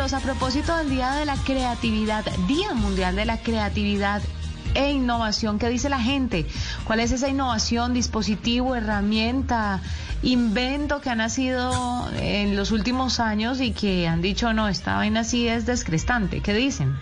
[0.02, 4.24] A propósito del Día de la Creatividad, Día Mundial de la Creatividad
[4.74, 6.48] e Innovación, ¿qué dice la gente?
[6.86, 9.80] ¿Cuál es esa innovación, dispositivo, herramienta,
[10.24, 15.24] invento que ha nacido en los últimos años y que han dicho, no, esta vaina
[15.24, 16.42] sí es descrestante?
[16.42, 16.98] ¿Qué dicen?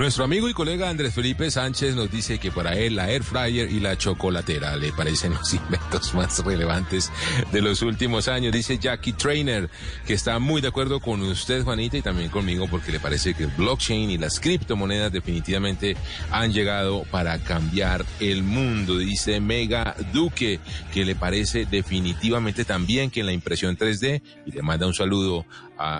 [0.00, 3.70] Nuestro amigo y colega Andrés Felipe Sánchez nos dice que para él la air fryer
[3.70, 7.12] y la chocolatera le parecen los inventos más relevantes
[7.52, 8.50] de los últimos años.
[8.50, 9.68] Dice Jackie Trainer
[10.06, 13.44] que está muy de acuerdo con usted, Juanita, y también conmigo porque le parece que
[13.44, 15.98] el blockchain y las criptomonedas definitivamente
[16.30, 18.96] han llegado para cambiar el mundo.
[18.96, 20.60] Dice Mega Duque
[20.94, 25.44] que le parece definitivamente también que en la impresión 3D y le manda un saludo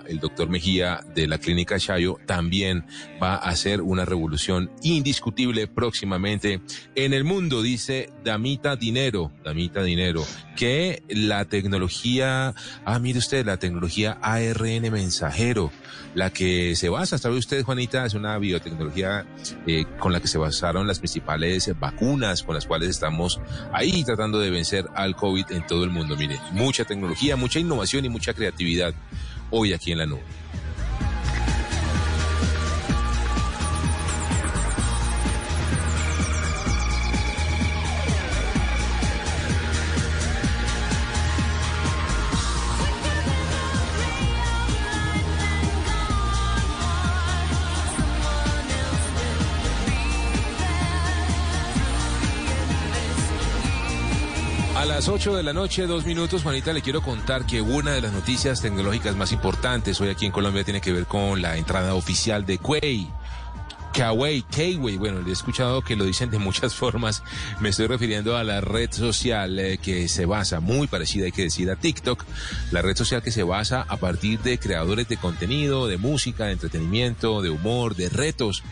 [0.06, 2.84] el doctor Mejía de la clínica Chayo también
[3.22, 6.61] va a hacer una revolución indiscutible próximamente
[6.94, 10.24] en el mundo, dice Damita Dinero, Damita Dinero,
[10.57, 15.72] que la tecnología, ah, mire usted, la tecnología ARN mensajero,
[16.14, 18.07] la que se basa, ¿sabe usted, Juanita?
[18.07, 19.26] Es una biotecnología
[19.66, 23.40] eh, con la que se basaron las principales vacunas con las cuales estamos
[23.72, 26.16] ahí tratando de vencer al COVID en todo el mundo.
[26.16, 28.94] Mire, mucha tecnología, mucha innovación y mucha creatividad
[29.50, 30.39] hoy aquí en la nube.
[55.12, 58.62] 8 de la noche, dos minutos, Juanita, le quiero contar que una de las noticias
[58.62, 62.59] tecnológicas más importantes hoy aquí en Colombia tiene que ver con la entrada oficial de
[62.59, 63.09] Quay.
[63.92, 67.25] Kawaii, Kawaii, bueno, he escuchado que lo dicen de muchas formas.
[67.59, 71.42] Me estoy refiriendo a la red social eh, que se basa, muy parecida, hay que
[71.42, 72.25] decir, a TikTok.
[72.70, 76.53] La red social que se basa a partir de creadores de contenido, de música, de
[76.53, 78.62] entretenimiento, de humor, de retos.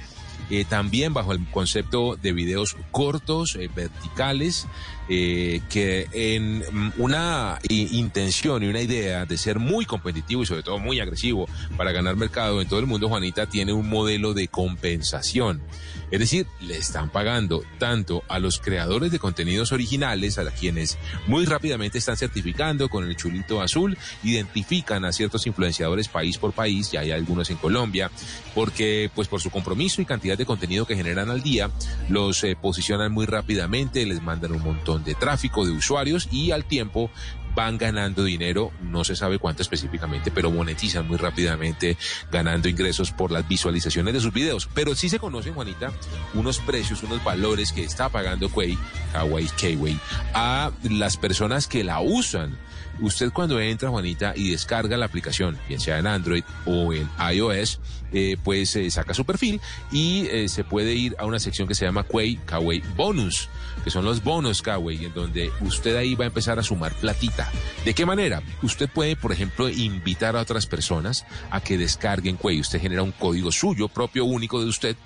[0.50, 4.66] Eh, también bajo el concepto de videos cortos, eh, verticales,
[5.08, 6.62] eh, que en
[6.98, 11.92] una intención y una idea de ser muy competitivo y sobre todo muy agresivo para
[11.92, 15.62] ganar mercado en todo el mundo, Juanita tiene un modelo de compensación.
[16.10, 21.44] Es decir, le están pagando tanto a los creadores de contenidos originales, a quienes muy
[21.44, 27.00] rápidamente están certificando con el chulito azul, identifican a ciertos influenciadores país por país, ya
[27.00, 28.10] hay algunos en Colombia,
[28.54, 31.70] porque pues por su compromiso y cantidad de contenido que generan al día,
[32.08, 36.64] los eh, posicionan muy rápidamente, les mandan un montón de tráfico de usuarios y al
[36.64, 37.10] tiempo
[37.54, 41.96] van ganando dinero, no se sabe cuánto específicamente, pero monetizan muy rápidamente
[42.30, 44.68] ganando ingresos por las visualizaciones de sus videos.
[44.74, 45.92] Pero sí se conocen, Juanita,
[46.34, 48.78] unos precios, unos valores que está pagando Quay,
[49.12, 49.98] Kawaii, Kway,
[50.34, 52.56] a las personas que la usan.
[53.00, 57.80] Usted cuando entra, Juanita, y descarga la aplicación, bien sea en Android o en iOS,
[58.12, 59.60] eh, pues eh, saca su perfil
[59.92, 63.50] y eh, se puede ir a una sección que se llama Quay Kawaii Bonus,
[63.84, 67.50] que son los bonos Kawaii, en donde usted ahí va a empezar a sumar platita.
[67.84, 68.42] ¿De qué manera?
[68.62, 72.60] Usted puede, por ejemplo, invitar a otras personas a que descarguen Quay.
[72.60, 74.96] Usted genera un código suyo, propio, único de usted,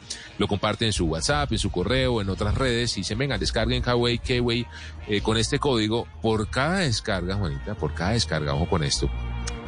[0.43, 3.80] lo comparte en su WhatsApp, en su correo, en otras redes y dicen, venga, descarguen
[3.80, 4.66] Kawaii, Kawaii
[5.22, 6.09] con este código.
[6.20, 9.09] Por cada descarga, Juanita, por cada descarga, ojo con esto,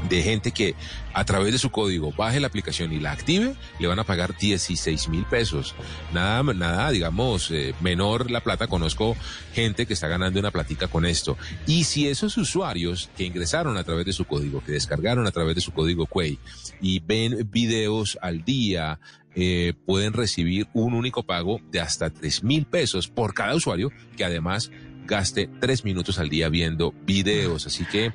[0.08, 0.74] de gente que
[1.12, 4.36] a través de su código baje la aplicación y la active, le van a pagar
[4.36, 5.76] 16 mil pesos.
[6.12, 8.66] Nada, nada, digamos, eh, menor la plata.
[8.66, 9.16] Conozco
[9.52, 11.38] gente que está ganando una platica con esto.
[11.68, 15.54] Y si esos usuarios que ingresaron a través de su código, que descargaron a través
[15.54, 16.38] de su código Quay
[16.80, 18.98] y ven videos al día,
[19.34, 24.24] eh, pueden recibir un único pago de hasta 3 mil pesos por cada usuario que
[24.24, 24.70] además
[25.06, 27.66] gaste tres minutos al día viendo videos.
[27.66, 28.12] Así que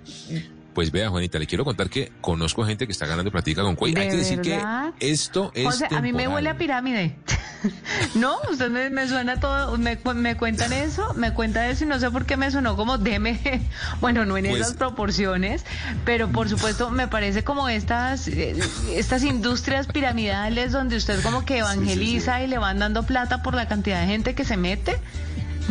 [0.80, 3.94] pues vea, Juanita, le quiero contar que conozco gente que está ganando platica con Cuey.
[3.98, 4.58] Hay que decir que
[5.02, 5.66] esto es.
[5.66, 7.18] José, a mí me huele a pirámide.
[8.16, 9.98] no, usted me, suena todo, me,
[10.38, 13.42] cuentan eso, me cuenta eso y no sé por qué me sonó como deme.
[14.00, 15.66] Bueno, no en pues esas proporciones,
[16.06, 18.58] pero por supuesto me parece como estas, eh,
[18.96, 23.68] estas industrias piramidales donde usted como que evangeliza y le van dando plata por la
[23.68, 24.98] cantidad de gente que se mete.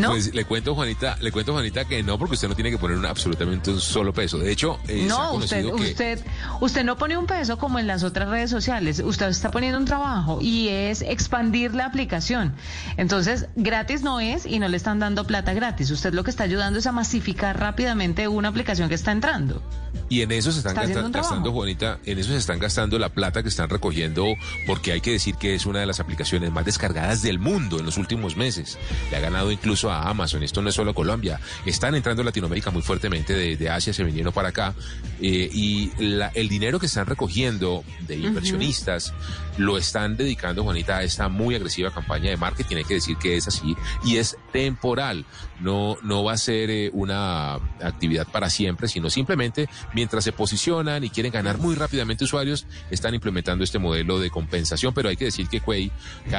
[0.07, 3.05] Pues le cuento, Juanita, le cuento, Juanita, que no, porque usted no tiene que poner
[3.07, 4.39] absolutamente un solo peso.
[4.39, 6.21] De hecho, no, usted, usted,
[6.61, 9.01] usted no pone un peso como en las otras redes sociales.
[9.05, 12.55] Usted está poniendo un trabajo y es expandir la aplicación.
[12.97, 15.91] Entonces, gratis no es y no le están dando plata gratis.
[15.91, 19.63] Usted lo que está ayudando es a masificar rápidamente una aplicación que está entrando.
[20.11, 20.75] Y en eso se están
[21.13, 24.25] gastando, Juanita, en eso se están gastando la plata que están recogiendo,
[24.67, 27.85] porque hay que decir que es una de las aplicaciones más descargadas del mundo en
[27.85, 28.79] los últimos meses.
[29.11, 30.43] Le ha ganado incluso a Amazon.
[30.43, 31.41] Esto no es solo Colombia.
[31.67, 34.75] Están entrando a Latinoamérica muy fuertemente, de, Asia se vinieron para acá.
[35.21, 39.13] Eh, y el dinero que están recogiendo de inversionistas
[39.59, 42.77] lo están dedicando, Juanita, a esta muy agresiva campaña de marketing.
[42.77, 45.27] Hay que decir que es así y es temporal.
[45.61, 51.03] No, no va a ser eh, una actividad para siempre, sino simplemente mientras se posicionan
[51.03, 54.95] y quieren ganar muy rápidamente usuarios, están implementando este modelo de compensación.
[54.95, 55.91] Pero hay que decir que Quay,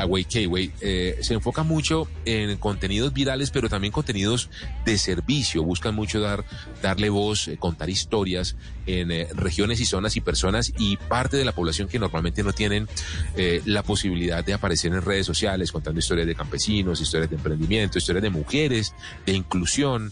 [0.08, 4.50] Kway, eh, se enfoca mucho en contenidos virales, pero también contenidos
[4.86, 5.64] de servicio.
[5.64, 6.44] Buscan mucho dar,
[6.82, 11.46] darle voz, eh, contar historias en eh, regiones y zonas y personas y parte de
[11.46, 12.88] la población que normalmente no tienen
[13.36, 17.98] eh, la posibilidad de aparecer en redes sociales contando historias de campesinos, historias de emprendimiento,
[17.98, 18.94] historias de mujeres,
[19.26, 20.12] de inclusión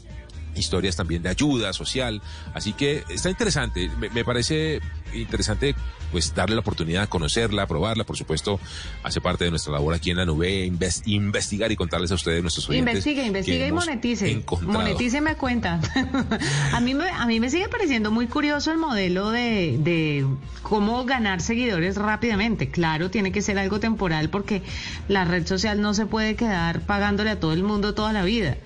[0.58, 2.22] historias también de ayuda social.
[2.54, 3.90] Así que está interesante.
[3.98, 4.82] Me, parece
[5.14, 5.76] interesante
[6.12, 8.60] pues darle la oportunidad de conocerla, probarla, por supuesto,
[9.04, 10.72] hace parte de nuestra labor aquí en la nube,
[11.06, 12.96] investigar y contarles a ustedes, nuestros oyentes.
[12.96, 14.44] Investigue, investigue y monetice.
[14.62, 15.82] Monetice me cuenta.
[16.74, 20.26] a, mí me, a mí me sigue pareciendo muy curioso el modelo de, de
[20.62, 22.70] cómo ganar seguidores rápidamente.
[22.70, 24.64] Claro, tiene que ser algo temporal porque
[25.08, 28.58] la red social no se puede quedar pagándole a todo el mundo toda la vida.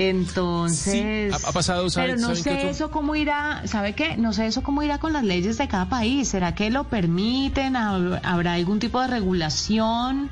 [0.00, 4.16] Entonces, ha, pasado, pero no sé eso cómo irá, ¿sabe qué?
[4.16, 6.28] No sé eso cómo irá con las leyes de cada país.
[6.28, 7.74] ¿Será que lo permiten?
[7.74, 10.30] ¿Habrá algún tipo de regulación?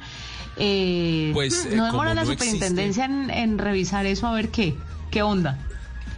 [0.56, 4.76] Eh, pues, no eh, demora la superintendencia en, en revisar eso a ver qué,
[5.10, 5.58] qué onda.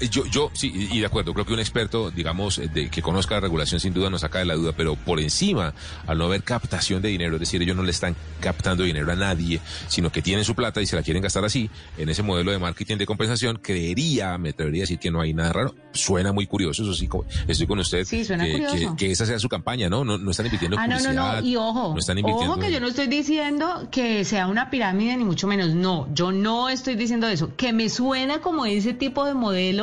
[0.00, 3.02] Eh, yo, yo sí, y de acuerdo, creo que un experto, digamos, eh, de, que
[3.02, 5.74] conozca la regulación sin duda nos saca de la duda, pero por encima,
[6.06, 9.16] al no haber captación de dinero, es decir, ellos no le están captando dinero a
[9.16, 12.52] nadie, sino que tienen su plata y se la quieren gastar así, en ese modelo
[12.52, 15.74] de marketing de compensación, creería, me atrevería a decir que no hay nada raro.
[15.92, 17.08] Suena muy curioso, eso sí,
[17.46, 18.04] estoy con usted.
[18.04, 18.96] Sí, suena que, curioso.
[18.96, 20.04] Que, esa sea su campaña, ¿no?
[20.04, 22.52] No, no están invirtiendo ah, no, no, no, y ojo, no están invirtiendo...
[22.52, 26.30] ojo que yo no estoy diciendo que sea una pirámide, ni mucho menos, no, yo
[26.30, 29.77] no estoy diciendo eso, que me suena como ese tipo de modelo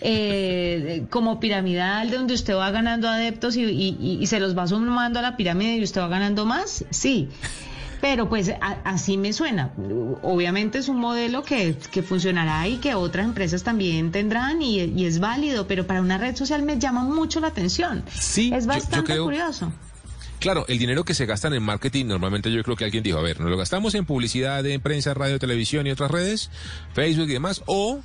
[0.00, 5.22] eh, como piramidal, de donde usted va ganando adeptos y, se los va sumando a
[5.22, 7.28] la pirámide y usted va ganando más, sí.
[8.00, 8.50] Pero pues
[8.84, 9.72] así me suena.
[10.22, 15.66] Obviamente es un modelo que, funcionará y que otras empresas también tendrán y, es válido,
[15.66, 18.02] pero para una red social me llama mucho la atención.
[18.10, 19.72] Sí, es bastante curioso.
[20.40, 23.22] Claro, el dinero que se gasta en marketing, normalmente yo creo que alguien dijo, a
[23.22, 26.50] ver, nos lo gastamos en publicidad, en prensa, radio, televisión y otras redes,
[26.94, 28.00] Facebook y demás, o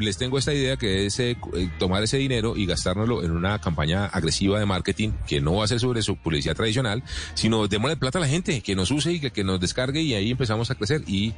[0.00, 3.58] les tengo esta idea que es eh, eh, tomar ese dinero y gastárnoslo en una
[3.60, 7.02] campaña agresiva de marketing que no va a ser sobre su publicidad tradicional,
[7.34, 10.30] sino démosle plata a la gente, que nos use y que, nos descargue y ahí
[10.30, 11.02] empezamos a crecer.
[11.06, 11.34] Y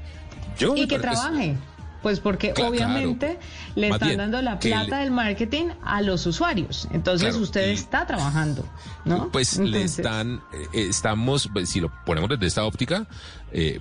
[0.59, 0.76] yo...
[0.76, 1.57] Y que trabaje.
[2.07, 3.36] Pues porque obviamente
[3.74, 6.86] le están dando la plata del marketing a los usuarios.
[6.92, 8.64] Entonces usted está trabajando,
[9.04, 9.32] ¿no?
[9.32, 10.40] Pues le están,
[10.72, 13.09] eh, estamos, pues, si lo ponemos desde esta óptica,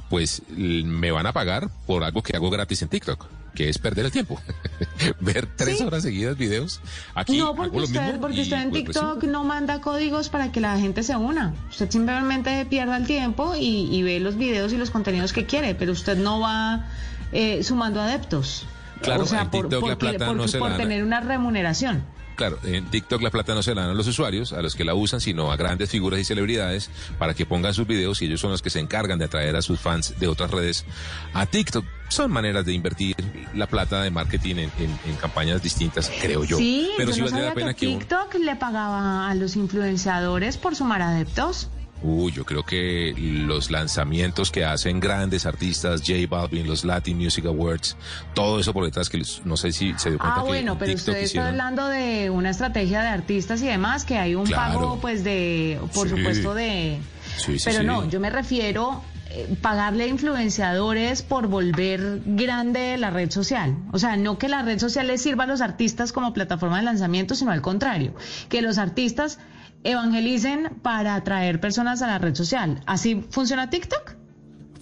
[0.09, 4.05] pues me van a pagar por algo que hago gratis en TikTok que es perder
[4.05, 4.41] el tiempo.
[5.21, 6.81] Ver tres horas seguidas videos.
[7.13, 11.03] Aquí no, porque usted, porque usted en TikTok no manda códigos para que la gente
[11.03, 11.53] se una.
[11.69, 15.93] Usted simplemente pierde el tiempo y, ve los videos y los contenidos que quiere, pero
[15.93, 16.87] usted no va
[17.35, 18.65] eh, sumando adeptos.
[19.01, 22.03] Claro, o sea, por, la plata no se por tener una remuneración.
[22.35, 24.83] Claro, en TikTok la plata no se la dan a los usuarios, a los que
[24.83, 28.41] la usan, sino a grandes figuras y celebridades para que pongan sus videos y ellos
[28.41, 30.85] son los que se encargan de atraer a sus fans de otras redes
[31.33, 31.85] a TikTok.
[32.09, 33.15] Son maneras de invertir
[33.53, 36.57] la plata de marketing en, campañas distintas, creo yo.
[36.57, 41.01] Sí, pero sí vale la pena que, TikTok le pagaba a los influenciadores por sumar
[41.01, 41.69] adeptos.
[42.07, 47.45] Uy, yo creo que los lanzamientos que hacen grandes artistas, J Balvin, los Latin Music
[47.45, 47.97] Awards,
[48.35, 51.17] todo eso por detrás que no sé si se dio cuenta ah, bueno, pero usted
[51.17, 55.79] está hablando de una estrategia de artistas y demás, que hay un pago, pues, de,
[55.95, 56.99] por supuesto, de...
[57.37, 59.01] Sí, pero no, yo me refiero
[59.31, 63.75] eh, pagarle a influenciadores por volver grande la red social.
[63.91, 66.83] O sea, no que la red social le sirva a los artistas como plataforma de
[66.83, 68.13] lanzamiento, sino al contrario,
[68.47, 69.39] que los artistas
[69.85, 72.81] evangelicen para atraer personas a la red social.
[72.85, 74.24] ¿Así funciona TikTok?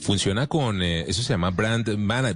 [0.04, 1.88] Funciona con, eh, eso se llama brand,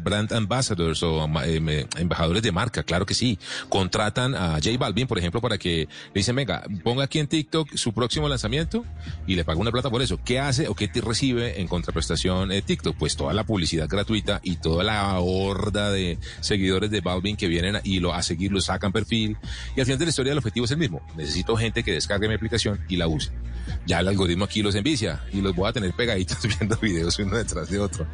[0.02, 3.38] brand ambassadors o eh, embajadores de marca, claro que sí.
[3.68, 7.76] Contratan a J Balvin, por ejemplo, para que le dicen, venga, ponga aquí en TikTok
[7.76, 8.86] su próximo lanzamiento
[9.28, 10.18] y le paga una plata por eso.
[10.24, 12.96] ¿Qué hace o qué recibe en contraprestación eh, TikTok?
[12.96, 17.82] Pues toda la publicidad gratuita y toda la horda de seguidores de Balvin que vienen
[17.84, 19.36] y lo, a seguirlo, sacan perfil.
[19.76, 21.02] Y al final de la historia el objetivo es el mismo.
[21.18, 23.30] Necesito gente que descargue mi aplicación y la use.
[23.86, 27.36] ya el algoritmo aquí los envicia y los voy a tener pegaditos viendo videos uno
[27.66, 28.08] de otro.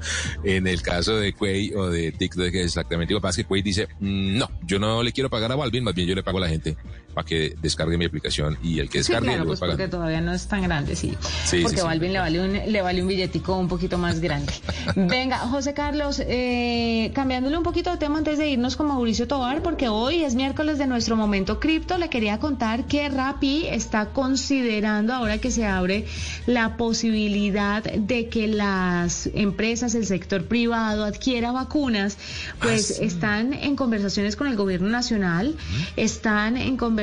[0.44, 3.62] En el caso de Quay o de TikTok, exactamente lo que pasa es que Quay
[3.62, 6.38] dice, mm, no, yo no le quiero pagar a Balvin, más bien yo le pago
[6.38, 6.76] a la gente
[7.14, 10.34] para que descargue mi aplicación y el que descargue sí, claro, pues porque todavía no
[10.34, 11.16] es tan grande, sí.
[11.62, 14.52] porque a Balvin le vale un le vale un billetico un poquito más grande.
[14.96, 19.62] Venga, José Carlos, eh, cambiándole un poquito de tema antes de irnos con Mauricio Tobar,
[19.62, 25.14] porque hoy es miércoles de nuestro momento cripto, le quería contar que Rappi está considerando
[25.14, 26.06] ahora que se abre
[26.46, 32.18] la posibilidad de que las empresas, el sector privado adquiera vacunas,
[32.60, 35.56] pues ah, están en conversaciones con el gobierno nacional,
[35.96, 37.03] están en conversaciones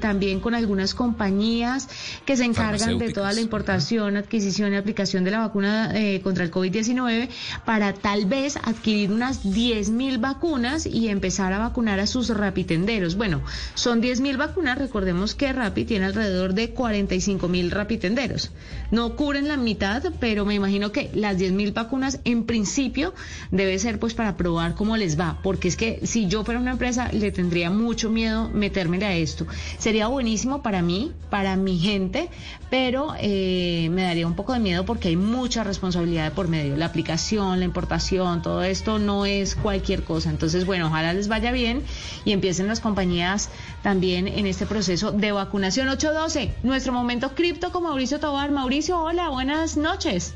[0.00, 1.88] también con algunas compañías
[2.24, 6.44] que se encargan de toda la importación, adquisición y aplicación de la vacuna eh, contra
[6.44, 7.28] el COVID-19
[7.64, 13.16] para tal vez adquirir unas 10 mil vacunas y empezar a vacunar a sus rapitenderos.
[13.16, 13.42] Bueno,
[13.74, 18.50] son 10 mil vacunas, recordemos que Rapi tiene alrededor de 40 45 mil rapitenderos.
[18.90, 23.14] No cubren la mitad, pero me imagino que las 10 mil vacunas en principio
[23.50, 26.72] debe ser pues para probar cómo les va, porque es que si yo fuera una
[26.72, 29.46] empresa le tendría mucho miedo meterme a esto.
[29.78, 32.30] Sería buenísimo para mí, para mi gente,
[32.70, 36.76] pero eh, me daría un poco de miedo porque hay mucha responsabilidad por medio.
[36.76, 40.30] La aplicación, la importación, todo esto no es cualquier cosa.
[40.30, 41.82] Entonces, bueno, ojalá les vaya bien
[42.24, 43.50] y empiecen las compañías
[43.82, 46.54] también en este proceso de vacunación 812.
[46.62, 48.50] Nuestro momento cripto con Mauricio Tobar.
[48.50, 50.34] Mauricio, hola, buenas noches.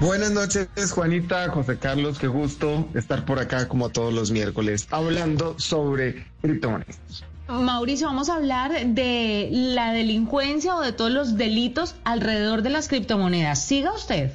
[0.00, 5.58] Buenas noches, Juanita, José Carlos, qué gusto estar por acá como todos los miércoles hablando
[5.58, 7.24] sobre criptomonedas.
[7.48, 12.88] Mauricio, vamos a hablar de la delincuencia o de todos los delitos alrededor de las
[12.88, 13.64] criptomonedas.
[13.64, 14.32] Siga usted.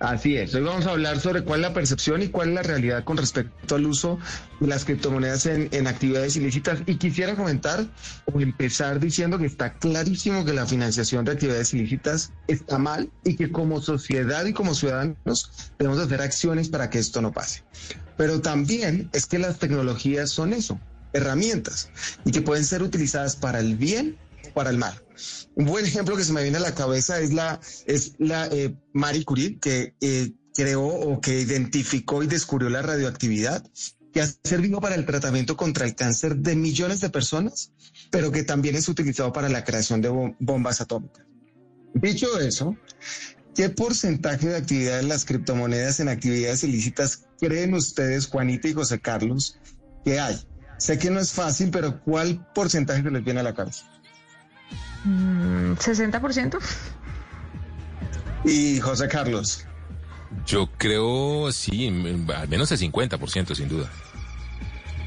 [0.00, 2.62] Así es, hoy vamos a hablar sobre cuál es la percepción y cuál es la
[2.62, 4.18] realidad con respecto al uso
[4.58, 6.80] de las criptomonedas en, actividades ilícitas.
[6.86, 7.86] Y quisiera comentar
[8.24, 13.36] o empezar diciendo que está clarísimo que la financiación de actividades ilícitas está mal y
[13.36, 17.62] que como sociedad y como ciudadanos debemos hacer acciones para que esto no pase.
[18.16, 20.80] Pero también es que las tecnologías son eso,
[21.12, 21.90] herramientas,
[22.24, 24.16] y que pueden ser utilizadas para el bien
[24.50, 24.94] para el mal.
[25.54, 28.76] Un buen ejemplo que se me viene a la cabeza es la, es la eh,
[28.92, 33.64] Marie Curie, que eh, creó o que identificó y descubrió la radioactividad,
[34.12, 37.72] que ha servido para el tratamiento contra el cáncer de millones de personas,
[38.10, 41.24] pero que también es utilizado para la creación de bombas atómicas.
[41.94, 42.76] Dicho eso,
[43.54, 49.00] ¿qué porcentaje de actividad de las criptomonedas en actividades ilícitas creen ustedes, Juanita y José
[49.00, 49.58] Carlos,
[50.04, 50.36] que hay?
[50.78, 53.89] Sé que no es fácil, pero ¿cuál porcentaje se les viene a la cabeza?
[55.04, 56.58] ¿60%?
[58.44, 59.64] ¿Y José Carlos?
[60.46, 63.90] Yo creo, sí, al menos el 50%, sin duda.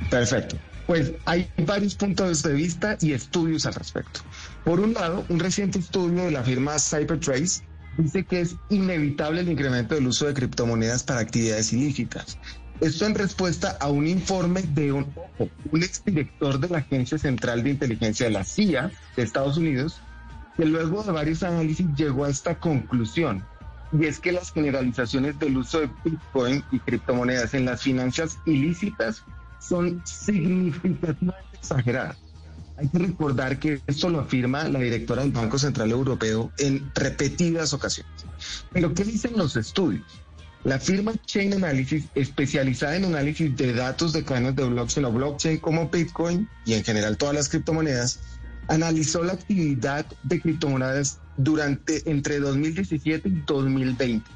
[0.09, 0.57] Perfecto.
[0.85, 4.19] Pues hay varios puntos de vista y estudios al respecto.
[4.65, 7.63] Por un lado, un reciente estudio de la firma Cybertrace
[7.97, 12.37] dice que es inevitable el incremento del uso de criptomonedas para actividades ilícitas.
[12.83, 15.07] Esto en respuesta a un informe de un,
[15.71, 20.01] un exdirector de la Agencia Central de Inteligencia de la CIA de Estados Unidos,
[20.57, 23.41] que luego de varios análisis llegó a esta conclusión.
[23.93, 29.23] Y es que las generalizaciones del uso de Bitcoin y criptomonedas en las finanzas ilícitas
[29.61, 32.17] son significativamente exageradas.
[32.75, 37.71] Hay que recordar que esto lo afirma la directora del Banco Central Europeo en repetidas
[37.71, 38.11] ocasiones.
[38.73, 40.22] Pero ¿qué dicen los estudios?
[40.63, 45.57] La firma Chain Analysis, especializada en análisis de datos de cadenas de blockchain o blockchain
[45.59, 48.21] como Bitcoin y en general todas las criptomonedas,
[48.69, 54.31] analizó la actividad de criptomonedas durante entre 2017 y 2020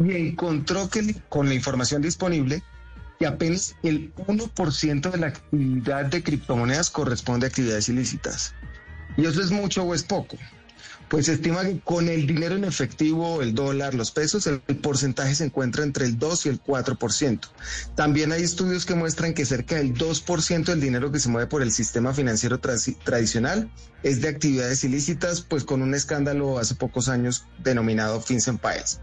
[0.00, 2.62] y encontró que con la información disponible
[3.18, 8.54] que apenas el 1% de la actividad de criptomonedas corresponde a actividades ilícitas.
[9.16, 10.38] ¿Y eso es mucho o es poco?
[11.12, 15.34] Pues se estima que con el dinero en efectivo, el dólar, los pesos, el, porcentaje
[15.34, 17.38] se encuentra entre el 2 y el 4%.
[17.94, 21.60] También hay estudios que muestran que cerca del 2% del dinero que se mueve por
[21.60, 23.70] el sistema financiero tradicional
[24.02, 28.98] es de actividades ilícitas, pues con un escándalo hace pocos años denominado Fins Piles.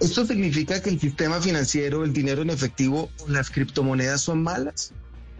[0.00, 4.94] ¿Esto significa que el sistema financiero, el dinero en efectivo las criptomonedas son malas?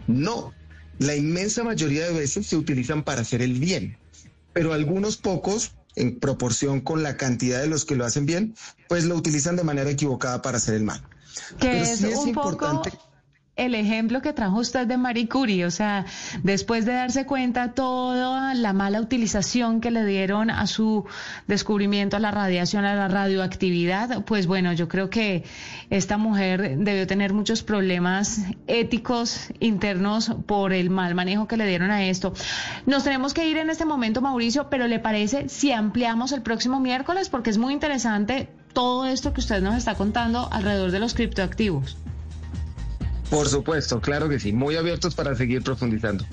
[0.05, 0.53] No,
[0.99, 3.97] la inmensa mayoría de veces se utilizan para hacer el bien,
[4.53, 8.55] pero algunos pocos en proporción con la cantidad de los que lo hacen bien,
[8.87, 11.01] pues lo utilizan de manera equivocada para hacer el mal.
[11.59, 12.91] Que es, un importante.
[12.91, 13.04] Poco...
[13.55, 16.05] el ejemplo que trajo usted de Marie Curie, o sea,
[16.43, 21.05] después de darse cuenta toda la mala utilización que le dieron a su
[21.47, 25.45] descubrimiento, a la radiación, a la radioactividad, pues bueno, yo creo que
[25.89, 31.91] esta mujer debió tener muchos problemas éticos internos por el mal manejo que le dieron
[31.91, 32.33] a esto.
[32.85, 36.81] Nos tenemos que ir en este momento, Mauricio, pero ¿le parece si ampliamos el próximo
[36.81, 37.29] miércoles?
[37.29, 41.95] Porque es muy interesante todo esto que usted nos está contando alrededor de los criptoactivos.
[43.29, 46.25] Por supuesto, claro que sí, muy abiertos para seguir profundizando.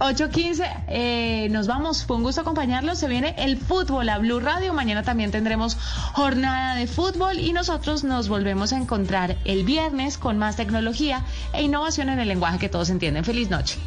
[0.00, 4.72] 8.15, eh, nos vamos, fue un gusto acompañarlos, se viene el fútbol a Blue Radio,
[4.72, 5.76] mañana también tendremos
[6.14, 11.22] jornada de fútbol y nosotros nos volvemos a encontrar el viernes con más tecnología
[11.52, 13.26] e innovación en el lenguaje que todos entienden.
[13.26, 13.78] Feliz noche.